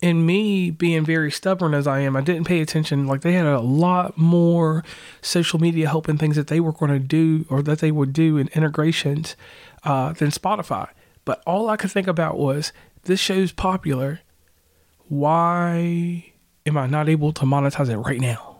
And 0.00 0.26
me 0.26 0.70
being 0.70 1.04
very 1.04 1.30
stubborn 1.30 1.74
as 1.74 1.86
I 1.86 2.00
am, 2.00 2.16
I 2.16 2.22
didn't 2.22 2.44
pay 2.44 2.62
attention. 2.62 3.06
Like 3.06 3.20
they 3.20 3.34
had 3.34 3.44
a 3.44 3.60
lot 3.60 4.16
more 4.16 4.84
social 5.20 5.60
media 5.60 5.86
help 5.86 6.08
and 6.08 6.18
things 6.18 6.36
that 6.36 6.46
they 6.46 6.60
were 6.60 6.72
going 6.72 6.90
to 6.90 6.98
do 6.98 7.44
or 7.50 7.62
that 7.62 7.80
they 7.80 7.92
would 7.92 8.14
do 8.14 8.38
in 8.38 8.48
integrations 8.48 9.36
uh, 9.84 10.14
than 10.14 10.30
Spotify. 10.30 10.88
But 11.26 11.42
all 11.46 11.68
I 11.68 11.76
could 11.76 11.92
think 11.92 12.08
about 12.08 12.38
was 12.38 12.72
this 13.02 13.20
show's 13.20 13.52
popular. 13.52 14.20
Why 15.08 16.32
am 16.64 16.78
I 16.78 16.86
not 16.86 17.10
able 17.10 17.34
to 17.34 17.44
monetize 17.44 17.90
it 17.90 17.98
right 17.98 18.20
now? 18.20 18.51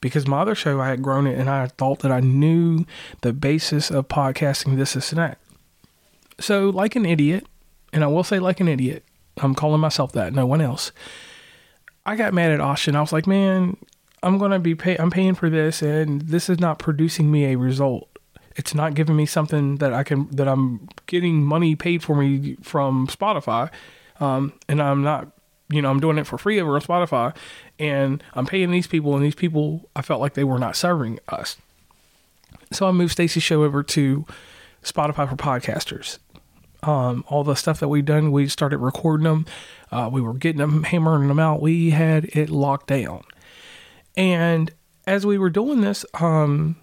Because 0.00 0.26
my 0.26 0.40
other 0.40 0.54
show 0.54 0.80
I 0.80 0.88
had 0.88 1.02
grown 1.02 1.26
it 1.26 1.38
and 1.38 1.50
I 1.50 1.66
thought 1.66 2.00
that 2.00 2.12
I 2.12 2.20
knew 2.20 2.86
the 3.20 3.32
basis 3.32 3.90
of 3.90 4.08
podcasting, 4.08 4.76
this, 4.76 4.94
this, 4.94 5.12
and 5.12 5.18
that. 5.18 5.38
So, 6.38 6.70
like 6.70 6.96
an 6.96 7.04
idiot, 7.04 7.46
and 7.92 8.02
I 8.02 8.06
will 8.06 8.24
say 8.24 8.38
like 8.38 8.60
an 8.60 8.68
idiot, 8.68 9.04
I'm 9.38 9.54
calling 9.54 9.80
myself 9.80 10.12
that, 10.12 10.32
no 10.32 10.46
one 10.46 10.60
else. 10.60 10.92
I 12.06 12.16
got 12.16 12.32
mad 12.32 12.50
at 12.50 12.60
Ausha. 12.60 12.94
I 12.94 13.00
was 13.00 13.12
like, 13.12 13.26
man, 13.26 13.76
I'm 14.22 14.38
gonna 14.38 14.58
be 14.58 14.74
pay 14.74 14.96
I'm 14.96 15.10
paying 15.10 15.34
for 15.34 15.48
this 15.48 15.82
and 15.82 16.22
this 16.22 16.48
is 16.48 16.60
not 16.60 16.78
producing 16.78 17.30
me 17.30 17.52
a 17.52 17.56
result. 17.56 18.08
It's 18.56 18.74
not 18.74 18.94
giving 18.94 19.16
me 19.16 19.26
something 19.26 19.76
that 19.76 19.92
I 19.92 20.02
can 20.02 20.28
that 20.32 20.48
I'm 20.48 20.88
getting 21.06 21.44
money 21.44 21.76
paid 21.76 22.02
for 22.02 22.16
me 22.16 22.56
from 22.62 23.06
Spotify. 23.06 23.70
Um, 24.18 24.52
and 24.68 24.82
I'm 24.82 25.02
not 25.02 25.28
you 25.70 25.80
know, 25.80 25.90
I'm 25.90 26.00
doing 26.00 26.18
it 26.18 26.26
for 26.26 26.38
free 26.38 26.60
over 26.60 26.74
on 26.74 26.80
Spotify 26.80 27.34
and 27.78 28.22
I'm 28.34 28.46
paying 28.46 28.70
these 28.70 28.86
people 28.86 29.14
and 29.14 29.24
these 29.24 29.34
people 29.34 29.88
I 29.94 30.02
felt 30.02 30.20
like 30.20 30.34
they 30.34 30.44
were 30.44 30.58
not 30.58 30.76
serving 30.76 31.18
us. 31.28 31.56
So 32.72 32.86
I 32.86 32.92
moved 32.92 33.12
Stacy's 33.12 33.42
show 33.42 33.64
over 33.64 33.82
to 33.82 34.26
Spotify 34.82 35.28
for 35.28 35.36
podcasters. 35.36 36.18
Um, 36.82 37.24
all 37.28 37.44
the 37.44 37.54
stuff 37.54 37.80
that 37.80 37.88
we 37.88 38.02
done, 38.02 38.32
we 38.32 38.48
started 38.48 38.78
recording 38.78 39.24
them. 39.24 39.46
Uh, 39.92 40.08
we 40.10 40.20
were 40.20 40.34
getting 40.34 40.60
them, 40.60 40.84
hammering 40.84 41.28
them 41.28 41.38
out. 41.38 41.60
We 41.60 41.90
had 41.90 42.24
it 42.26 42.48
locked 42.48 42.86
down. 42.86 43.22
And 44.16 44.70
as 45.06 45.26
we 45.26 45.38
were 45.38 45.50
doing 45.50 45.82
this, 45.82 46.04
um, 46.14 46.76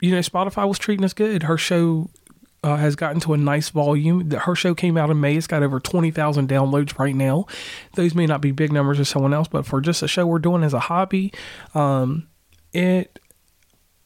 you 0.00 0.10
know, 0.10 0.18
Spotify 0.20 0.66
was 0.66 0.78
treating 0.78 1.04
us 1.04 1.12
good. 1.12 1.44
Her 1.44 1.58
show 1.58 2.10
uh, 2.64 2.76
has 2.76 2.96
gotten 2.96 3.20
to 3.20 3.34
a 3.34 3.36
nice 3.36 3.68
volume. 3.68 4.30
Her 4.30 4.54
show 4.54 4.74
came 4.74 4.96
out 4.96 5.10
in 5.10 5.20
May. 5.20 5.36
It's 5.36 5.46
got 5.46 5.62
over 5.62 5.78
20,000 5.78 6.48
downloads 6.48 6.98
right 6.98 7.14
now. 7.14 7.44
Those 7.94 8.14
may 8.14 8.24
not 8.24 8.40
be 8.40 8.52
big 8.52 8.72
numbers 8.72 8.96
for 8.96 9.04
someone 9.04 9.34
else, 9.34 9.48
but 9.48 9.66
for 9.66 9.82
just 9.82 10.02
a 10.02 10.08
show 10.08 10.26
we're 10.26 10.38
doing 10.38 10.64
as 10.64 10.72
a 10.72 10.80
hobby, 10.80 11.30
um, 11.74 12.26
it 12.72 13.18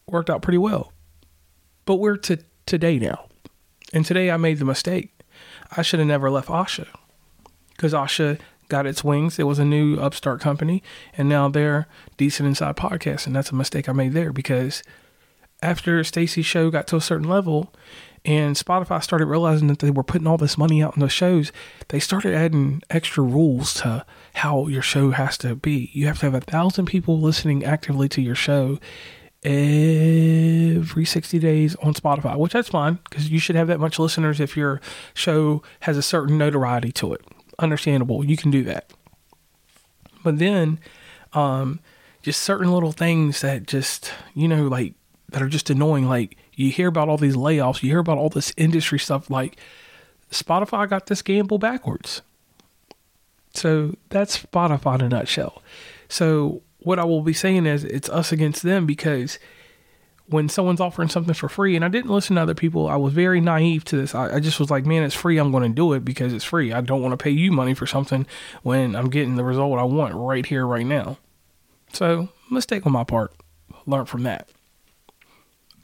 worked 0.09 0.29
out 0.29 0.43
pretty 0.43 0.59
well. 0.59 0.93
But 1.85 1.97
we're 1.97 2.17
to 2.17 2.41
today 2.67 2.99
now. 2.99 3.29
And 3.93 4.05
today 4.05 4.29
I 4.29 4.37
made 4.37 4.59
the 4.59 4.65
mistake. 4.65 5.13
I 5.77 5.83
should 5.83 6.01
have 6.01 6.09
never 6.09 6.29
left 6.29 6.49
Ausha 6.49 6.89
because 7.71 7.93
Ausha 7.93 8.41
got 8.69 8.87
its 8.87 9.05
wings. 9.05 9.39
It 9.39 9.45
was 9.45 9.61
a 9.61 9.65
new 9.65 9.99
upstart 9.99 10.41
company, 10.41 10.83
and 11.17 11.29
now 11.29 11.49
they're 11.49 11.87
decent 12.17 12.49
inside 12.49 12.77
podcasts. 12.77 13.25
And 13.25 13.37
that's 13.37 13.53
a 13.53 13.55
mistake 13.55 13.89
I 13.89 13.93
made 13.93 14.15
there 14.15 14.33
because 14.33 14.83
after 15.63 16.03
Stacy's 16.03 16.45
show 16.45 16.71
got 16.73 16.89
to 16.89 16.97
a 16.97 17.01
certain 17.01 17.29
level 17.29 17.73
and 18.25 18.57
Spotify 18.57 19.03
started 19.03 19.27
realizing 19.27 19.69
that 19.69 19.79
they 19.79 19.91
were 19.91 20.03
putting 20.03 20.27
all 20.27 20.37
this 20.37 20.59
money 20.59 20.83
out 20.83 20.97
in 20.97 21.01
the 21.01 21.09
shows, 21.09 21.53
they 21.89 22.01
started 22.01 22.35
adding 22.35 22.83
extra 22.91 23.23
rules 23.23 23.75
to 23.75 24.05
how 24.35 24.67
your 24.67 24.83
show 24.83 25.11
has 25.11 25.39
to 25.39 25.55
be. 25.55 25.91
You 25.93 26.07
have 26.07 26.19
to 26.21 26.27
have 26.27 26.35
a 26.35 26.41
thousand 26.41 26.87
people 26.87 27.21
listening 27.21 27.65
actively 27.65 28.09
to 28.11 28.21
your 28.21 28.35
show 28.35 28.79
every 29.45 31.05
60 31.05 31.39
days 31.39 31.77
on 31.77 31.95
Spotify, 31.95 32.37
which 32.37 32.53
that's 32.53 32.69
fine 32.69 32.99
because 33.09 33.31
you 33.31 33.39
should 33.39 33.57
have 33.57 33.69
that 33.69 33.81
much 33.81 33.99
listeners 33.99 34.41
if 34.41 34.57
your 34.57 34.81
show 35.15 35.63
has 35.81 35.97
a 35.97 36.03
certain 36.03 36.37
notoriety 36.37 36.93
to 36.93 37.13
it. 37.15 37.25
Understandable. 37.59 38.25
You 38.25 38.37
can 38.37 38.51
do 38.51 38.65
that. 38.65 38.93
But 40.25 40.39
then, 40.39 40.81
um, 41.33 41.81
just 42.23 42.43
certain 42.43 42.73
little 42.73 42.93
things 42.93 43.41
that 43.41 43.67
just, 43.67 44.13
you 44.35 44.49
know, 44.49 44.65
like 44.67 44.95
that 45.31 45.43
are 45.43 45.49
just 45.49 45.71
annoying. 45.71 46.09
Like 46.09 46.37
you 46.59 46.73
hear 46.73 46.89
about 46.89 47.09
all 47.09 47.17
these 47.17 47.37
layoffs, 47.37 47.83
you 47.83 47.91
hear 47.91 48.01
about 48.01 48.19
all 48.19 48.29
this 48.29 48.53
industry 48.57 48.99
stuff. 48.99 49.31
Like 49.31 49.57
Spotify 50.31 50.89
got 50.89 51.07
this 51.07 51.23
gamble 51.23 51.59
backwards. 51.59 52.23
So 53.55 53.97
that's 54.09 54.43
Spotify 54.43 54.97
in 54.97 55.03
a 55.03 55.09
nutshell. 55.09 55.63
So 56.09 56.63
what 56.79 56.99
I 56.99 57.05
will 57.05 57.23
be 57.23 57.33
saying 57.33 57.67
is 57.67 57.85
it's 57.85 58.09
us 58.09 58.33
against 58.33 58.63
them 58.63 58.87
because 58.87 59.39
when 60.27 60.49
someone's 60.49 60.81
offering 60.81 61.09
something 61.09 61.33
for 61.33 61.49
free, 61.49 61.75
and 61.75 61.85
I 61.85 61.89
didn't 61.89 62.11
listen 62.11 62.37
to 62.37 62.43
other 62.43 62.55
people, 62.55 62.89
I 62.89 62.97
was 62.97 63.15
very 63.15 63.41
naive 63.41 63.85
to 63.87 63.97
this. 63.97 64.15
I, 64.15 64.35
I 64.35 64.41
just 64.41 64.61
was 64.61 64.71
like, 64.71 64.85
man, 64.85 65.03
it's 65.03 65.15
free. 65.15 65.39
I'm 65.39 65.51
going 65.51 65.63
to 65.63 65.69
do 65.75 65.93
it 65.95 66.05
because 66.05 66.33
it's 66.33 66.45
free. 66.45 66.73
I 66.73 66.81
don't 66.81 67.01
want 67.01 67.13
to 67.13 67.23
pay 67.23 67.31
you 67.31 67.51
money 67.51 67.73
for 67.73 67.87
something 67.87 68.27
when 68.63 68.95
I'm 68.95 69.09
getting 69.09 69.37
the 69.37 69.45
result 69.45 69.79
I 69.79 69.85
want 69.85 70.15
right 70.15 70.45
here, 70.45 70.67
right 70.67 70.85
now. 70.85 71.19
So, 71.93 72.29
mistake 72.51 72.85
on 72.85 72.93
my 72.93 73.05
part. 73.05 73.33
Learn 73.87 74.05
from 74.05 74.25
that. 74.25 74.51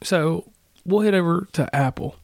So, 0.03 0.51
we'll 0.85 1.01
head 1.01 1.13
over 1.13 1.47
to 1.53 1.73
Apple. 1.75 2.15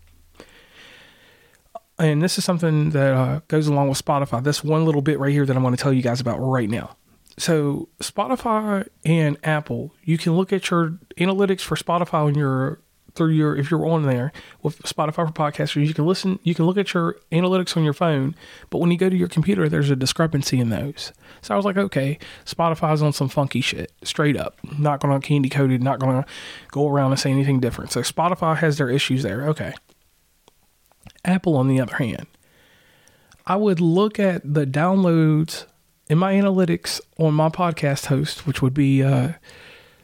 And 2.00 2.22
this 2.22 2.38
is 2.38 2.46
something 2.46 2.92
that 2.92 3.14
uh, 3.14 3.42
goes 3.48 3.68
along 3.68 3.90
with 3.90 4.04
Spotify. 4.04 4.44
This 4.44 4.64
one 4.64 4.86
little 4.86 5.02
bit 5.02 5.20
right 5.20 5.32
here 5.32 5.46
that 5.46 5.56
I'm 5.56 5.62
going 5.62 5.76
to 5.76 5.82
tell 5.82 5.94
you 5.94 6.02
guys 6.02 6.20
about 6.20 6.38
right 6.38 6.70
now 6.70 6.96
so 7.38 7.90
Spotify 8.00 8.88
and 9.06 9.38
Apple, 9.44 9.94
you 10.04 10.18
can 10.18 10.34
look 10.34 10.54
at 10.54 10.70
your 10.70 11.00
analytics 11.18 11.62
for 11.62 11.76
Spotify 11.76 12.26
on 12.26 12.36
your 12.36 12.80
through 13.16 13.32
your 13.32 13.56
if 13.56 13.70
you're 13.72 13.86
on 13.86 14.04
there 14.04 14.32
with 14.62 14.80
Spotify 14.84 15.28
for 15.28 15.28
podcasters, 15.28 15.86
you 15.86 15.94
can 15.94 16.06
listen, 16.06 16.40
you 16.44 16.56
can 16.56 16.66
look 16.66 16.78
at 16.78 16.94
your 16.94 17.18
analytics 17.32 17.76
on 17.76 17.84
your 17.84 17.94
phone, 17.94 18.36
but 18.70 18.80
when 18.80 18.92
you 18.92 18.98
go 18.98 19.10
to 19.10 19.16
your 19.16 19.28
computer, 19.28 19.68
there's 19.68 19.90
a 19.90 19.96
discrepancy 19.96 20.60
in 20.60 20.70
those. 20.70 21.12
So 21.42 21.54
I 21.54 21.58
was 21.58 21.66
like, 21.66 21.78
okay, 21.78 22.20
Spotify's 22.46 23.02
on 23.02 23.14
some 23.14 23.30
funky 23.30 23.62
shit, 23.62 23.92
straight 24.04 24.38
up. 24.38 24.58
Not 24.78 25.00
gonna 25.00 25.20
candy 25.20 25.50
coated, 25.50 25.84
not 25.84 26.00
gonna 26.00 26.26
go 26.70 26.88
around 26.88 27.12
and 27.12 27.20
say 27.20 27.32
anything 27.32 27.60
different. 27.60 27.92
So 27.92 28.02
Spotify 28.02 28.58
has 28.58 28.78
their 28.78 28.90
issues 28.90 29.24
there. 29.24 29.48
Okay. 29.50 29.74
Apple, 31.24 31.56
on 31.56 31.68
the 31.68 31.80
other 31.80 31.96
hand, 31.96 32.28
I 33.46 33.56
would 33.56 33.80
look 33.80 34.20
at 34.20 34.42
the 34.54 34.66
downloads 34.66 35.66
in 36.08 36.18
my 36.18 36.34
analytics 36.34 37.00
on 37.18 37.34
my 37.34 37.50
podcast 37.50 38.08
host, 38.08 38.46
which 38.46 38.62
would 38.62 38.74
be 38.74 39.04
uh, 39.04 39.34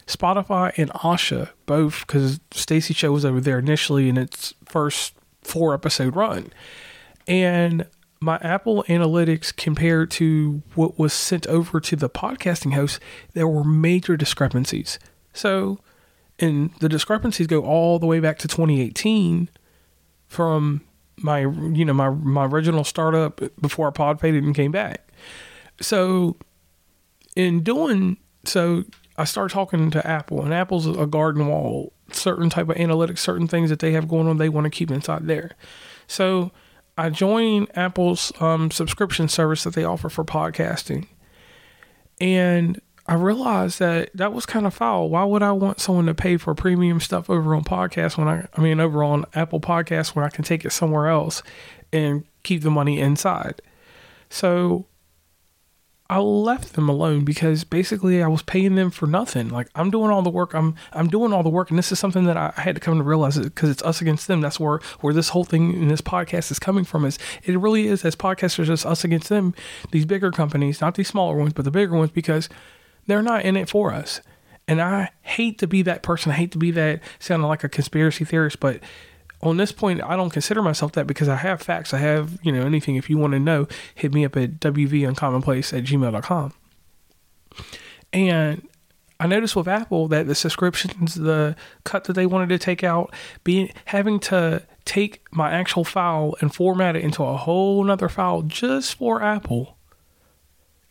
Spotify 0.08 0.72
and 0.78 0.90
Ausha, 0.90 1.50
both 1.66 2.06
because 2.06 2.40
Stacy 2.50 2.94
Show 2.94 3.12
was 3.12 3.24
over 3.24 3.40
there 3.40 3.58
initially 3.58 4.08
in 4.08 4.16
its 4.16 4.54
first 4.64 5.14
four 5.42 5.74
episode 5.74 6.16
run. 6.16 6.50
And 7.26 7.86
my 8.20 8.38
Apple 8.38 8.84
Analytics 8.88 9.54
compared 9.54 10.10
to 10.12 10.62
what 10.74 10.98
was 10.98 11.12
sent 11.12 11.46
over 11.46 11.78
to 11.80 11.94
the 11.94 12.08
podcasting 12.08 12.72
host, 12.72 13.00
there 13.34 13.46
were 13.46 13.62
major 13.62 14.16
discrepancies. 14.16 14.98
So, 15.34 15.78
and 16.38 16.72
the 16.80 16.88
discrepancies 16.88 17.46
go 17.46 17.62
all 17.62 17.98
the 17.98 18.06
way 18.06 18.18
back 18.18 18.38
to 18.38 18.48
2018 18.48 19.50
from 20.26 20.80
my, 21.18 21.40
you 21.40 21.84
know, 21.84 21.92
my, 21.92 22.08
my 22.08 22.46
original 22.46 22.82
startup 22.82 23.40
before 23.60 23.88
I 23.88 23.90
pod 23.90 24.20
faded 24.20 24.42
and 24.42 24.54
came 24.54 24.72
back. 24.72 25.12
So, 25.82 26.36
in 27.36 27.62
doing 27.62 28.16
so, 28.44 28.84
I 29.18 29.24
started 29.24 29.52
talking 29.52 29.90
to 29.90 30.06
Apple, 30.06 30.42
and 30.42 30.54
Apple's 30.54 30.86
a 30.86 31.06
garden 31.06 31.48
wall. 31.48 31.92
Certain 32.10 32.48
type 32.48 32.70
of 32.70 32.76
analytics, 32.76 33.18
certain 33.18 33.46
things 33.46 33.68
that 33.68 33.80
they 33.80 33.92
have 33.92 34.08
going 34.08 34.26
on, 34.28 34.38
they 34.38 34.48
want 34.48 34.64
to 34.64 34.70
keep 34.70 34.90
inside 34.90 35.26
there. 35.26 35.50
So, 36.06 36.52
I 36.96 37.10
joined 37.10 37.68
Apple's 37.76 38.32
um, 38.40 38.70
subscription 38.70 39.28
service 39.28 39.64
that 39.64 39.74
they 39.74 39.84
offer 39.84 40.08
for 40.08 40.24
podcasting, 40.24 41.08
and 42.20 42.80
I 43.08 43.14
realized 43.14 43.78
that 43.78 44.10
that 44.14 44.34
was 44.34 44.44
kind 44.44 44.66
of 44.66 44.74
foul. 44.74 45.08
Why 45.08 45.24
would 45.24 45.42
I 45.42 45.52
want 45.52 45.80
someone 45.80 46.06
to 46.06 46.14
pay 46.14 46.36
for 46.36 46.54
premium 46.54 47.00
stuff 47.00 47.30
over 47.30 47.54
on 47.54 47.64
podcast 47.64 48.18
when 48.18 48.28
I, 48.28 48.46
I 48.54 48.60
mean, 48.60 48.80
over 48.80 49.02
on 49.02 49.24
Apple 49.34 49.60
Podcasts 49.60 50.14
when 50.14 50.26
I 50.26 50.28
can 50.28 50.44
take 50.44 50.64
it 50.64 50.72
somewhere 50.72 51.08
else 51.08 51.42
and 51.90 52.24
keep 52.42 52.62
the 52.62 52.70
money 52.70 53.00
inside? 53.00 53.62
So 54.28 54.84
I 56.10 56.20
left 56.20 56.72
them 56.72 56.88
alone 56.88 57.24
because 57.24 57.64
basically 57.64 58.22
I 58.22 58.28
was 58.28 58.40
paying 58.40 58.76
them 58.76 58.90
for 58.90 59.06
nothing. 59.06 59.50
Like 59.50 59.68
I'm 59.74 59.90
doing 59.90 60.10
all 60.10 60.22
the 60.22 60.30
work. 60.30 60.54
I'm 60.54 60.74
I'm 60.92 61.08
doing 61.08 61.34
all 61.34 61.42
the 61.42 61.50
work, 61.50 61.68
and 61.68 61.78
this 61.78 61.92
is 61.92 61.98
something 61.98 62.24
that 62.24 62.36
I 62.36 62.52
had 62.56 62.76
to 62.76 62.80
come 62.80 62.96
to 62.96 63.04
realize 63.04 63.38
because 63.38 63.68
it's 63.68 63.82
us 63.82 64.00
against 64.00 64.26
them. 64.26 64.40
That's 64.40 64.58
where 64.58 64.80
where 65.00 65.12
this 65.12 65.28
whole 65.30 65.44
thing 65.44 65.74
in 65.74 65.88
this 65.88 66.00
podcast 66.00 66.50
is 66.50 66.58
coming 66.58 66.84
from. 66.84 67.04
Is 67.04 67.18
it 67.44 67.58
really 67.58 67.88
is 67.88 68.06
as 68.06 68.16
podcasters, 68.16 68.70
it's 68.70 68.86
us 68.86 69.04
against 69.04 69.28
them. 69.28 69.54
These 69.90 70.06
bigger 70.06 70.30
companies, 70.30 70.80
not 70.80 70.94
these 70.94 71.08
smaller 71.08 71.36
ones, 71.36 71.52
but 71.52 71.66
the 71.66 71.70
bigger 71.70 71.94
ones, 71.94 72.10
because 72.10 72.48
they're 73.06 73.22
not 73.22 73.42
in 73.42 73.56
it 73.56 73.68
for 73.68 73.92
us. 73.92 74.22
And 74.66 74.80
I 74.80 75.10
hate 75.22 75.58
to 75.58 75.66
be 75.66 75.82
that 75.82 76.02
person. 76.02 76.32
I 76.32 76.36
hate 76.36 76.52
to 76.52 76.58
be 76.58 76.70
that 76.70 77.02
sounding 77.18 77.48
like 77.48 77.64
a 77.64 77.68
conspiracy 77.68 78.24
theorist, 78.24 78.60
but 78.60 78.80
on 79.40 79.56
this 79.56 79.72
point, 79.72 80.02
I 80.02 80.16
don't 80.16 80.30
consider 80.30 80.62
myself 80.62 80.92
that 80.92 81.06
because 81.06 81.28
I 81.28 81.36
have 81.36 81.62
facts. 81.62 81.94
I 81.94 81.98
have, 81.98 82.38
you 82.42 82.50
know, 82.50 82.66
anything. 82.66 82.96
If 82.96 83.08
you 83.08 83.18
want 83.18 83.32
to 83.34 83.38
know, 83.38 83.68
hit 83.94 84.12
me 84.12 84.24
up 84.24 84.36
at 84.36 84.58
wvuncommonplace 84.60 85.76
at 85.76 85.84
gmail.com. 85.84 86.52
And 88.12 88.68
I 89.20 89.26
noticed 89.26 89.56
with 89.56 89.68
Apple 89.68 90.08
that 90.08 90.26
the 90.26 90.34
subscriptions, 90.34 91.14
the 91.14 91.56
cut 91.84 92.04
that 92.04 92.14
they 92.14 92.26
wanted 92.26 92.48
to 92.50 92.58
take 92.58 92.82
out, 92.82 93.14
being 93.44 93.70
having 93.86 94.18
to 94.20 94.66
take 94.84 95.22
my 95.32 95.50
actual 95.50 95.84
file 95.84 96.34
and 96.40 96.54
format 96.54 96.96
it 96.96 97.04
into 97.04 97.22
a 97.22 97.36
whole 97.36 97.84
nother 97.84 98.08
file 98.08 98.42
just 98.42 98.96
for 98.96 99.22
Apple. 99.22 99.77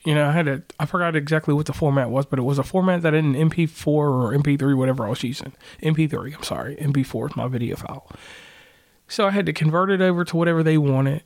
You 0.08 0.16
know, 0.16 0.30
I 0.30 0.32
had 0.32 0.46
to, 0.46 0.64
I 0.80 0.86
forgot 0.86 1.18
exactly 1.18 1.54
what 1.54 1.66
the 1.66 1.74
format 1.74 2.10
was, 2.10 2.26
but 2.26 2.40
it 2.40 2.44
was 2.44 2.58
a 2.58 2.64
format 2.64 3.02
that 3.02 3.14
in 3.14 3.34
MP4 3.34 3.88
or 3.88 4.32
MP3, 4.32 4.74
whatever 4.74 5.06
I 5.06 5.10
was 5.10 5.22
using. 5.22 5.52
MP3, 5.84 6.34
I'm 6.34 6.44
sorry. 6.44 6.78
MP4 6.78 7.32
is 7.32 7.36
my 7.36 7.50
video 7.50 7.76
file. 7.76 8.10
So 9.10 9.28
I 9.28 9.32
had 9.32 9.46
to 9.48 9.52
convert 9.52 9.92
it 9.92 10.00
over 10.00 10.24
to 10.24 10.38
whatever 10.38 10.64
they 10.64 10.78
wanted. 10.78 11.24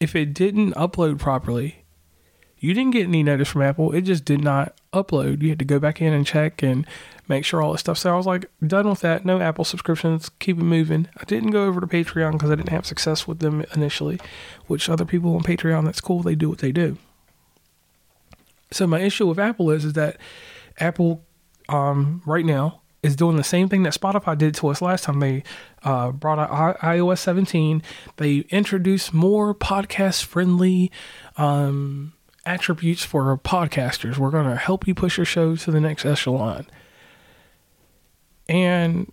If 0.00 0.16
it 0.16 0.32
didn't 0.32 0.72
upload 0.76 1.18
properly, 1.18 1.84
you 2.56 2.72
didn't 2.72 2.92
get 2.92 3.06
any 3.06 3.22
notice 3.22 3.48
from 3.48 3.60
Apple. 3.60 3.92
It 3.92 4.00
just 4.00 4.24
did 4.24 4.42
not 4.42 4.80
upload. 4.94 5.42
You 5.42 5.50
had 5.50 5.58
to 5.58 5.66
go 5.66 5.78
back 5.78 6.00
in 6.00 6.14
and 6.14 6.26
check 6.26 6.62
and 6.62 6.86
make 7.28 7.44
sure 7.44 7.60
all 7.60 7.72
this 7.72 7.82
stuff. 7.82 7.98
So 7.98 8.14
I 8.14 8.16
was 8.16 8.24
like, 8.24 8.50
done 8.66 8.88
with 8.88 9.00
that. 9.00 9.26
No 9.26 9.42
Apple 9.42 9.66
subscriptions. 9.66 10.30
Keep 10.38 10.56
it 10.56 10.62
moving. 10.62 11.06
I 11.18 11.24
didn't 11.24 11.50
go 11.50 11.66
over 11.66 11.82
to 11.82 11.86
Patreon 11.86 12.32
because 12.32 12.50
I 12.50 12.54
didn't 12.54 12.70
have 12.70 12.86
success 12.86 13.28
with 13.28 13.40
them 13.40 13.62
initially, 13.74 14.18
which 14.68 14.88
other 14.88 15.04
people 15.04 15.34
on 15.34 15.42
Patreon, 15.42 15.84
that's 15.84 16.00
cool. 16.00 16.22
They 16.22 16.34
do 16.34 16.48
what 16.48 16.60
they 16.60 16.72
do. 16.72 16.96
So 18.72 18.86
my 18.86 19.00
issue 19.00 19.26
with 19.26 19.38
Apple 19.38 19.70
is 19.70 19.84
is 19.84 19.92
that 19.94 20.18
Apple 20.78 21.24
um, 21.68 22.22
right 22.26 22.44
now 22.44 22.82
is 23.02 23.16
doing 23.16 23.36
the 23.36 23.44
same 23.44 23.68
thing 23.68 23.82
that 23.82 23.94
Spotify 23.94 24.38
did 24.38 24.54
to 24.54 24.68
us 24.68 24.80
last 24.80 25.04
time. 25.04 25.20
They 25.20 25.42
uh, 25.82 26.12
brought 26.12 26.38
out 26.38 26.78
iOS 26.78 27.18
17. 27.18 27.82
They 28.16 28.38
introduced 28.50 29.12
more 29.12 29.54
podcast 29.54 30.24
friendly 30.24 30.92
um, 31.36 32.12
attributes 32.46 33.04
for 33.04 33.36
podcasters. 33.38 34.18
We're 34.18 34.30
going 34.30 34.48
to 34.48 34.56
help 34.56 34.86
you 34.86 34.94
push 34.94 35.16
your 35.16 35.26
show 35.26 35.56
to 35.56 35.70
the 35.70 35.80
next 35.80 36.04
echelon. 36.04 36.66
And 38.48 39.12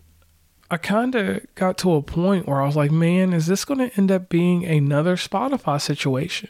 I 0.69 0.77
kind 0.77 1.15
of 1.15 1.41
got 1.55 1.79
to 1.79 1.93
a 1.93 2.03
point 2.03 2.47
where 2.47 2.61
I 2.61 2.67
was 2.67 2.75
like, 2.75 2.91
man, 2.91 3.33
is 3.33 3.47
this 3.47 3.65
going 3.65 3.79
to 3.79 3.97
end 3.97 4.11
up 4.11 4.29
being 4.29 4.65
another 4.65 5.15
Spotify 5.15 5.81
situation? 5.81 6.49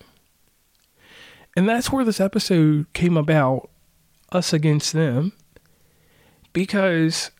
And 1.59 1.67
that's 1.67 1.91
where 1.91 2.05
this 2.05 2.21
episode 2.21 2.85
came 2.93 3.17
about 3.17 3.69
us 4.31 4.53
against 4.53 4.93
them. 4.93 5.33
Because, 6.53 7.31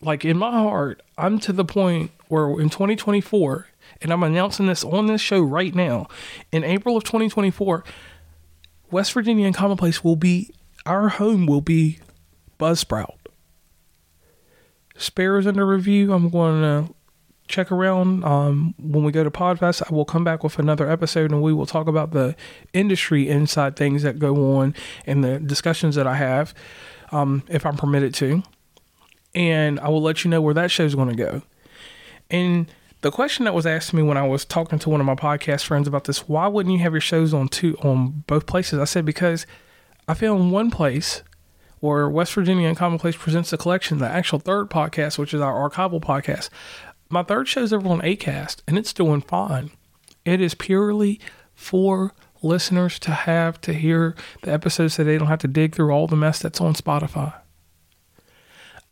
like, 0.00 0.24
in 0.24 0.38
my 0.38 0.50
heart, 0.50 1.02
I'm 1.18 1.38
to 1.40 1.52
the 1.52 1.62
point 1.62 2.10
where 2.28 2.58
in 2.58 2.70
2024, 2.70 3.66
and 4.00 4.14
I'm 4.14 4.22
announcing 4.22 4.66
this 4.66 4.82
on 4.82 5.08
this 5.08 5.20
show 5.20 5.42
right 5.42 5.74
now, 5.74 6.06
in 6.50 6.64
April 6.64 6.96
of 6.96 7.04
2024, 7.04 7.84
West 8.90 9.12
Virginia 9.12 9.46
Uncommon 9.46 9.76
Place 9.76 10.02
will 10.02 10.16
be, 10.16 10.54
our 10.86 11.10
home 11.10 11.44
will 11.44 11.60
be 11.60 11.98
Buzzsprout. 12.58 13.18
Sparrows 14.96 15.46
under 15.46 15.66
review. 15.66 16.14
I'm 16.14 16.30
going 16.30 16.62
to 16.62 16.94
check 17.48 17.70
around. 17.70 18.24
Um, 18.24 18.74
when 18.78 19.04
we 19.04 19.12
go 19.12 19.24
to 19.24 19.30
Podfest, 19.30 19.82
I 19.90 19.94
will 19.94 20.04
come 20.04 20.24
back 20.24 20.42
with 20.42 20.58
another 20.58 20.90
episode 20.90 21.30
and 21.30 21.42
we 21.42 21.52
will 21.52 21.66
talk 21.66 21.86
about 21.86 22.12
the 22.12 22.34
industry 22.72 23.28
inside 23.28 23.76
things 23.76 24.02
that 24.02 24.18
go 24.18 24.56
on 24.56 24.74
and 25.06 25.22
the 25.22 25.38
discussions 25.38 25.94
that 25.94 26.06
I 26.06 26.16
have, 26.16 26.54
um, 27.12 27.42
if 27.48 27.64
I'm 27.64 27.76
permitted 27.76 28.14
to. 28.14 28.42
And 29.34 29.78
I 29.80 29.88
will 29.88 30.02
let 30.02 30.24
you 30.24 30.30
know 30.30 30.40
where 30.40 30.54
that 30.54 30.70
show 30.70 30.84
is 30.84 30.94
going 30.94 31.10
to 31.10 31.16
go. 31.16 31.42
And 32.30 32.72
the 33.02 33.10
question 33.10 33.44
that 33.44 33.54
was 33.54 33.66
asked 33.66 33.90
to 33.90 33.96
me 33.96 34.02
when 34.02 34.16
I 34.16 34.26
was 34.26 34.44
talking 34.44 34.78
to 34.80 34.90
one 34.90 35.00
of 35.00 35.06
my 35.06 35.14
podcast 35.14 35.64
friends 35.64 35.86
about 35.86 36.04
this, 36.04 36.28
why 36.28 36.48
wouldn't 36.48 36.74
you 36.74 36.80
have 36.80 36.92
your 36.92 37.00
shows 37.00 37.34
on 37.34 37.48
two 37.48 37.76
on 37.78 38.24
both 38.26 38.46
places? 38.46 38.78
I 38.78 38.84
said 38.84 39.04
because 39.04 39.46
I 40.08 40.14
found 40.14 40.52
one 40.52 40.70
place 40.70 41.22
where 41.80 42.08
West 42.08 42.32
Virginia 42.32 42.68
Uncommon 42.68 42.98
Place 42.98 43.16
presents 43.16 43.50
the 43.50 43.58
collection, 43.58 43.98
the 43.98 44.08
actual 44.08 44.38
third 44.38 44.70
podcast, 44.70 45.18
which 45.18 45.34
is 45.34 45.40
our 45.40 45.68
archival 45.68 46.00
podcast. 46.00 46.48
My 47.08 47.22
third 47.22 47.48
show 47.48 47.62
is 47.62 47.72
over 47.72 47.88
on 47.88 48.00
Acast, 48.00 48.62
and 48.66 48.76
it's 48.76 48.92
doing 48.92 49.20
fine. 49.20 49.70
It 50.24 50.40
is 50.40 50.54
purely 50.54 51.20
for 51.54 52.12
listeners 52.42 52.98
to 53.00 53.12
have 53.12 53.60
to 53.62 53.72
hear 53.72 54.14
the 54.42 54.52
episodes 54.52 54.94
so 54.94 55.04
they 55.04 55.18
don't 55.18 55.28
have 55.28 55.38
to 55.40 55.48
dig 55.48 55.74
through 55.74 55.92
all 55.92 56.06
the 56.06 56.16
mess 56.16 56.38
that's 56.40 56.60
on 56.60 56.74
Spotify. 56.74 57.34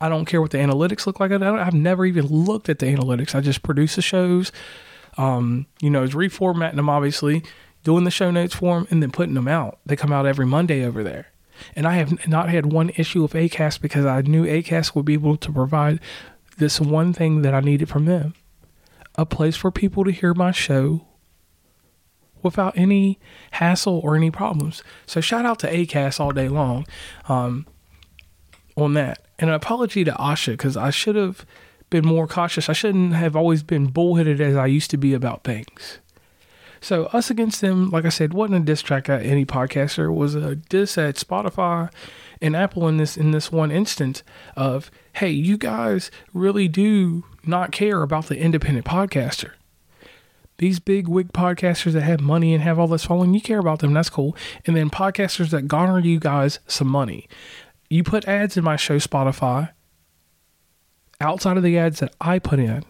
I 0.01 0.09
don't 0.09 0.27
care 0.27 0.41
what 0.41 0.51
the 0.51 0.59
analytics 0.59 1.07
look 1.07 1.21
like. 1.21 1.33
I 1.33 1.65
have 1.65 1.75
never 1.75 2.05
even 2.05 2.27
looked 2.27 2.69
at 2.69 2.79
the 2.79 2.87
analytics. 2.87 3.35
I 3.35 3.41
just 3.41 3.63
produce 3.63 3.97
the 3.97 4.03
shows. 4.03 4.53
Um, 5.17 5.67
you 5.81 5.91
know, 5.91 6.03
it's 6.03 6.15
reformatting 6.15 6.77
them, 6.77 6.89
obviously, 6.89 7.43
doing 7.85 8.05
the 8.05 8.11
show 8.11 8.31
notes 8.31 8.55
for 8.55 8.77
them, 8.77 8.89
and 8.91 9.03
then 9.03 9.11
putting 9.11 9.35
them 9.35 9.49
out. 9.49 9.79
They 9.87 9.97
come 9.97 10.13
out 10.13 10.27
every 10.27 10.47
Monday 10.47 10.85
over 10.85 11.03
there. 11.03 11.29
And 11.77 11.87
I 11.87 11.95
have 11.95 12.27
not 12.27 12.49
had 12.49 12.73
one 12.73 12.91
issue 12.97 13.25
of 13.25 13.33
ACAST 13.33 13.81
because 13.81 14.05
I 14.05 14.23
knew 14.23 14.45
ACAST 14.45 14.95
would 14.95 15.05
be 15.05 15.15
able 15.15 15.37
to 15.37 15.53
provide 15.53 16.01
this 16.57 16.81
one 16.81 17.13
thing 17.13 17.43
that 17.43 17.55
I 17.55 17.61
needed 17.61 17.89
from 17.89 18.07
them 18.07 18.35
a 19.17 19.25
place 19.25 19.57
for 19.57 19.71
people 19.71 20.05
to 20.05 20.11
hear 20.11 20.35
my 20.35 20.51
show 20.51 21.07
without 22.43 22.77
any 22.77 23.19
hassle 23.53 24.01
or 24.03 24.17
any 24.17 24.31
problems. 24.31 24.83
So 25.07 25.21
shout 25.21 25.47
out 25.47 25.59
to 25.61 25.73
ACAST 25.73 26.21
all 26.21 26.33
day 26.33 26.49
long 26.49 26.87
um, 27.29 27.67
on 28.77 28.95
that. 28.95 29.25
And 29.39 29.51
an 29.51 29.57
apology 29.57 30.05
to 30.05 30.13
Ausha 30.13 30.53
because 30.53 30.77
I 30.77 30.91
should 30.91 31.17
have 31.17 31.47
been 31.91 32.05
more 32.05 32.27
cautious. 32.27 32.69
I 32.69 32.73
shouldn't 32.73 33.15
have 33.15 33.35
always 33.35 33.63
been 33.63 33.87
bullheaded 33.87 34.41
as 34.41 34.57
I 34.57 34.67
used 34.67 34.91
to 34.91 34.97
be 34.97 35.15
about 35.15 35.45
things. 35.45 35.99
So 36.85 37.07
us 37.07 37.31
against 37.31 37.63
them, 37.63 37.89
like 37.89 38.05
I 38.05 38.11
said, 38.11 38.35
wasn't 38.35 38.61
a 38.61 38.65
diss 38.67 38.83
track 38.83 39.09
at 39.09 39.25
any 39.25 39.47
podcaster. 39.47 40.11
It 40.11 40.13
was 40.13 40.35
a 40.35 40.55
diss 40.55 40.99
at 40.99 41.15
Spotify 41.15 41.91
and 42.43 42.55
Apple 42.55 42.87
in 42.89 42.99
this 42.99 43.17
in 43.17 43.31
this 43.31 43.51
one 43.51 43.71
instance 43.71 44.23
of, 44.55 44.91
hey, 45.15 45.31
you 45.31 45.57
guys 45.57 46.11
really 46.35 46.69
do 46.69 47.25
not 47.43 47.73
care 47.73 48.03
about 48.03 48.27
the 48.27 48.37
independent 48.37 48.85
podcaster. 48.85 49.53
These 50.59 50.79
big 50.79 51.09
wig 51.09 51.33
podcasters 51.33 51.93
that 51.93 52.03
have 52.03 52.21
money 52.21 52.53
and 52.53 52.63
have 52.63 52.79
all 52.79 52.87
this 52.87 53.07
following, 53.07 53.33
you 53.33 53.41
care 53.41 53.61
about 53.61 53.79
them, 53.79 53.95
that's 53.95 54.11
cool. 54.11 54.37
And 54.67 54.77
then 54.77 54.91
podcasters 54.91 55.49
that 55.53 55.67
garner 55.67 56.01
you 56.01 56.21
guys 56.21 56.59
some 56.67 56.89
money. 56.89 57.31
You 57.89 58.05
put 58.05 58.29
ads 58.29 58.59
in 58.59 58.65
my 58.65 58.77
show 58.77 58.99
Spotify 58.99 59.71
outside 61.19 61.57
of 61.57 61.63
the 61.63 61.79
ads 61.79 62.01
that 62.01 62.15
I 62.21 62.39
put 62.39 62.59
in 62.59 62.85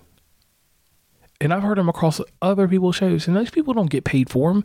and 1.45 1.53
I've 1.53 1.63
heard 1.63 1.79
them 1.79 1.89
across 1.89 2.21
other 2.43 2.67
people's 2.67 2.97
shows, 2.97 3.29
and 3.29 3.37
those 3.37 3.51
people 3.51 3.75
don't 3.75 3.91
get 3.91 4.05
paid 4.05 4.31
for 4.31 4.53
them. 4.53 4.65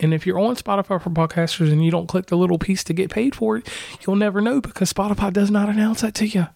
And 0.00 0.12
if 0.12 0.26
you're 0.26 0.40
on 0.40 0.56
Spotify 0.56 1.00
for 1.00 1.10
podcasters 1.10 1.70
and 1.70 1.84
you 1.84 1.90
don't 1.90 2.08
click 2.08 2.26
the 2.26 2.36
little 2.36 2.58
piece 2.58 2.82
to 2.84 2.92
get 2.92 3.10
paid 3.10 3.34
for 3.34 3.58
it, 3.58 3.68
you'll 4.04 4.16
never 4.16 4.40
know 4.40 4.60
because 4.60 4.92
Spotify 4.92 5.32
does 5.32 5.50
not 5.50 5.68
announce 5.68 6.00
that 6.00 6.14
to 6.16 6.26
you. 6.26 6.48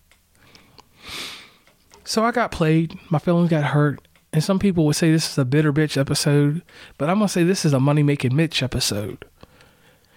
So 2.04 2.24
I 2.24 2.32
got 2.32 2.50
played, 2.50 2.98
my 3.10 3.18
feelings 3.18 3.50
got 3.50 3.64
hurt, 3.64 4.00
and 4.32 4.42
some 4.42 4.58
people 4.58 4.84
would 4.86 4.96
say 4.96 5.12
this 5.12 5.30
is 5.30 5.38
a 5.38 5.44
bitter 5.44 5.72
bitch 5.72 5.96
episode, 5.96 6.62
but 6.96 7.08
I'm 7.08 7.18
gonna 7.18 7.28
say 7.28 7.44
this 7.44 7.64
is 7.64 7.72
a 7.72 7.80
money 7.80 8.02
making 8.02 8.34
Mitch 8.34 8.62
episode. 8.62 9.24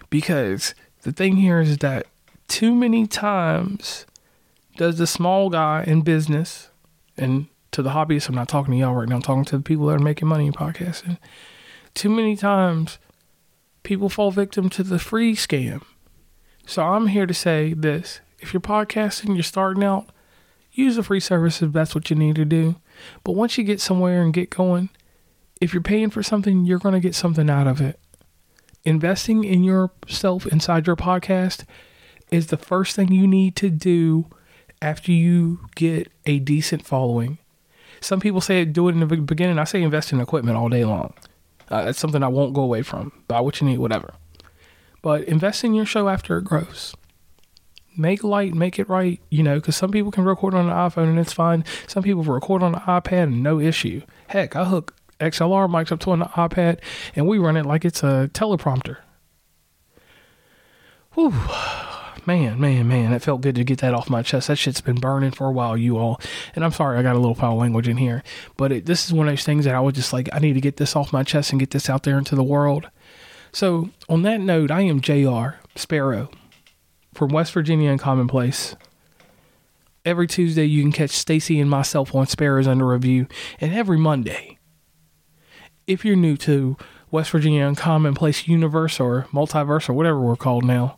Because 0.09 0.73
the 1.03 1.11
thing 1.11 1.35
here 1.35 1.59
is 1.59 1.77
that 1.79 2.07
too 2.47 2.73
many 2.73 3.07
times 3.07 4.05
does 4.77 4.97
the 4.97 5.07
small 5.07 5.49
guy 5.49 5.83
in 5.85 6.01
business, 6.01 6.69
and 7.17 7.47
to 7.71 7.81
the 7.81 7.91
hobbyists. 7.91 8.29
I'm 8.29 8.35
not 8.35 8.49
talking 8.49 8.73
to 8.73 8.79
y'all 8.79 8.93
right 8.93 9.07
now. 9.07 9.15
I'm 9.15 9.21
talking 9.21 9.45
to 9.45 9.57
the 9.57 9.63
people 9.63 9.87
that 9.87 9.95
are 9.95 9.99
making 9.99 10.27
money 10.27 10.47
in 10.47 10.53
podcasting. 10.53 11.17
Too 11.93 12.09
many 12.09 12.35
times, 12.35 12.99
people 13.83 14.09
fall 14.09 14.31
victim 14.31 14.69
to 14.69 14.83
the 14.83 14.99
free 14.99 15.35
scam. 15.35 15.83
So 16.65 16.83
I'm 16.83 17.07
here 17.07 17.25
to 17.25 17.33
say 17.33 17.73
this: 17.73 18.21
if 18.39 18.53
you're 18.53 18.61
podcasting, 18.61 19.35
you're 19.35 19.43
starting 19.43 19.83
out, 19.83 20.11
use 20.71 20.97
a 20.97 21.03
free 21.03 21.19
service 21.19 21.61
if 21.61 21.71
that's 21.71 21.95
what 21.95 22.09
you 22.09 22.15
need 22.15 22.35
to 22.35 22.45
do. 22.45 22.75
But 23.23 23.33
once 23.33 23.57
you 23.57 23.63
get 23.63 23.81
somewhere 23.81 24.21
and 24.21 24.33
get 24.33 24.49
going, 24.49 24.89
if 25.59 25.73
you're 25.73 25.81
paying 25.81 26.09
for 26.09 26.23
something, 26.23 26.65
you're 26.65 26.79
going 26.79 26.93
to 26.93 26.99
get 26.99 27.15
something 27.15 27.49
out 27.49 27.67
of 27.67 27.81
it. 27.81 27.99
Investing 28.83 29.43
in 29.43 29.63
yourself 29.63 30.45
inside 30.47 30.87
your 30.87 30.95
podcast 30.95 31.65
is 32.31 32.47
the 32.47 32.57
first 32.57 32.95
thing 32.95 33.11
you 33.11 33.27
need 33.27 33.55
to 33.57 33.69
do 33.69 34.25
after 34.81 35.11
you 35.11 35.59
get 35.75 36.11
a 36.25 36.39
decent 36.39 36.85
following. 36.85 37.37
Some 38.01 38.19
people 38.19 38.41
say 38.41 38.65
do 38.65 38.89
it 38.89 38.93
in 38.93 38.99
the 38.99 39.05
beginning. 39.05 39.59
I 39.59 39.63
say 39.63 39.81
invest 39.81 40.11
in 40.11 40.19
equipment 40.19 40.57
all 40.57 40.69
day 40.69 40.83
long. 40.83 41.13
Uh, 41.69 41.85
that's 41.85 41.99
something 41.99 42.23
I 42.23 42.27
won't 42.27 42.53
go 42.53 42.61
away 42.61 42.81
from. 42.81 43.11
Buy 43.27 43.39
what 43.39 43.61
you 43.61 43.67
need, 43.67 43.77
whatever. 43.77 44.13
But 45.01 45.23
invest 45.23 45.63
in 45.63 45.73
your 45.73 45.85
show 45.85 46.09
after 46.09 46.37
it 46.37 46.43
grows. 46.43 46.95
Make 47.95 48.23
light, 48.23 48.53
make 48.53 48.79
it 48.79 48.89
right, 48.89 49.19
you 49.29 49.43
know, 49.43 49.55
because 49.55 49.75
some 49.75 49.91
people 49.91 50.11
can 50.11 50.23
record 50.23 50.53
on 50.53 50.67
an 50.69 50.75
iPhone 50.75 51.09
and 51.09 51.19
it's 51.19 51.33
fine. 51.33 51.63
Some 51.87 52.03
people 52.03 52.23
record 52.23 52.63
on 52.63 52.75
an 52.75 52.81
iPad 52.81 53.23
and 53.23 53.43
no 53.43 53.59
issue. 53.59 54.01
Heck, 54.27 54.55
I 54.55 54.65
hook 54.65 54.95
XLR 55.19 55.69
mics 55.69 55.91
up 55.91 55.99
to 56.01 56.13
an 56.13 56.21
iPad 56.21 56.79
and 57.15 57.27
we 57.27 57.37
run 57.37 57.57
it 57.57 57.65
like 57.65 57.85
it's 57.85 58.01
a 58.03 58.29
teleprompter. 58.33 58.97
Whew 61.13 61.33
man, 62.25 62.59
man, 62.59 62.87
man, 62.87 63.13
it 63.13 63.21
felt 63.21 63.41
good 63.41 63.55
to 63.55 63.63
get 63.63 63.79
that 63.79 63.93
off 63.93 64.09
my 64.09 64.21
chest. 64.21 64.47
That 64.47 64.57
shit's 64.57 64.81
been 64.81 64.99
burning 64.99 65.31
for 65.31 65.47
a 65.47 65.51
while, 65.51 65.77
you 65.77 65.97
all. 65.97 66.19
And 66.55 66.63
I'm 66.63 66.71
sorry, 66.71 66.97
I 66.97 67.03
got 67.03 67.15
a 67.15 67.19
little 67.19 67.35
foul 67.35 67.57
language 67.57 67.87
in 67.87 67.97
here, 67.97 68.23
but 68.57 68.71
it, 68.71 68.85
this 68.85 69.05
is 69.05 69.13
one 69.13 69.27
of 69.27 69.31
those 69.31 69.43
things 69.43 69.65
that 69.65 69.75
I 69.75 69.79
was 69.79 69.95
just 69.95 70.13
like, 70.13 70.29
I 70.33 70.39
need 70.39 70.53
to 70.53 70.61
get 70.61 70.77
this 70.77 70.95
off 70.95 71.13
my 71.13 71.23
chest 71.23 71.51
and 71.51 71.59
get 71.59 71.71
this 71.71 71.89
out 71.89 72.03
there 72.03 72.17
into 72.17 72.35
the 72.35 72.43
world. 72.43 72.89
So, 73.51 73.89
on 74.07 74.21
that 74.21 74.39
note, 74.39 74.71
I 74.71 74.81
am 74.81 75.01
JR 75.01 75.59
Sparrow 75.75 76.29
from 77.13 77.29
West 77.29 77.51
Virginia 77.51 77.91
Uncommon 77.91 78.27
Place. 78.27 78.75
Every 80.05 80.25
Tuesday, 80.25 80.65
you 80.65 80.81
can 80.81 80.91
catch 80.91 81.11
Stacy 81.11 81.59
and 81.59 81.69
myself 81.69 82.15
on 82.15 82.25
Sparrows 82.27 82.67
Under 82.67 82.87
Review, 82.87 83.27
and 83.59 83.73
every 83.73 83.97
Monday, 83.97 84.57
if 85.85 86.05
you're 86.05 86.15
new 86.15 86.37
to 86.37 86.77
West 87.11 87.31
Virginia 87.31 87.65
Uncommon 87.65 88.15
Place 88.15 88.47
Universe 88.47 88.99
or 88.99 89.27
Multiverse 89.33 89.89
or 89.89 89.93
whatever 89.93 90.19
we're 90.19 90.37
called 90.37 90.63
now, 90.63 90.97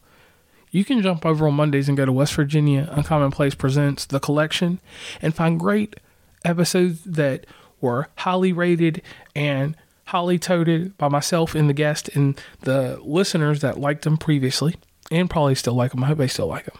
you 0.73 0.83
can 0.83 1.01
jump 1.03 1.23
over 1.23 1.47
on 1.47 1.53
Mondays 1.53 1.87
and 1.87 1.95
go 1.95 2.03
to 2.03 2.11
West 2.11 2.33
Virginia 2.33 2.89
Uncommon 2.91 3.29
Place 3.29 3.53
Presents 3.53 4.05
The 4.05 4.19
Collection 4.19 4.79
and 5.21 5.33
find 5.33 5.59
great 5.59 5.99
episodes 6.43 7.03
that 7.03 7.45
were 7.79 8.07
highly 8.17 8.51
rated 8.51 9.03
and 9.35 9.77
highly 10.05 10.39
toted 10.39 10.97
by 10.97 11.09
myself 11.09 11.53
and 11.53 11.69
the 11.69 11.73
guest 11.73 12.09
and 12.15 12.41
the 12.61 12.99
listeners 13.03 13.61
that 13.61 13.79
liked 13.79 14.03
them 14.03 14.17
previously 14.17 14.75
and 15.11 15.29
probably 15.29 15.53
still 15.53 15.75
like 15.75 15.91
them. 15.91 16.03
I 16.03 16.07
hope 16.07 16.17
they 16.17 16.27
still 16.27 16.47
like 16.47 16.65
them. 16.65 16.77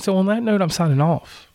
So, 0.00 0.16
on 0.16 0.26
that 0.26 0.42
note, 0.42 0.60
I'm 0.60 0.70
signing 0.70 1.00
off. 1.00 1.46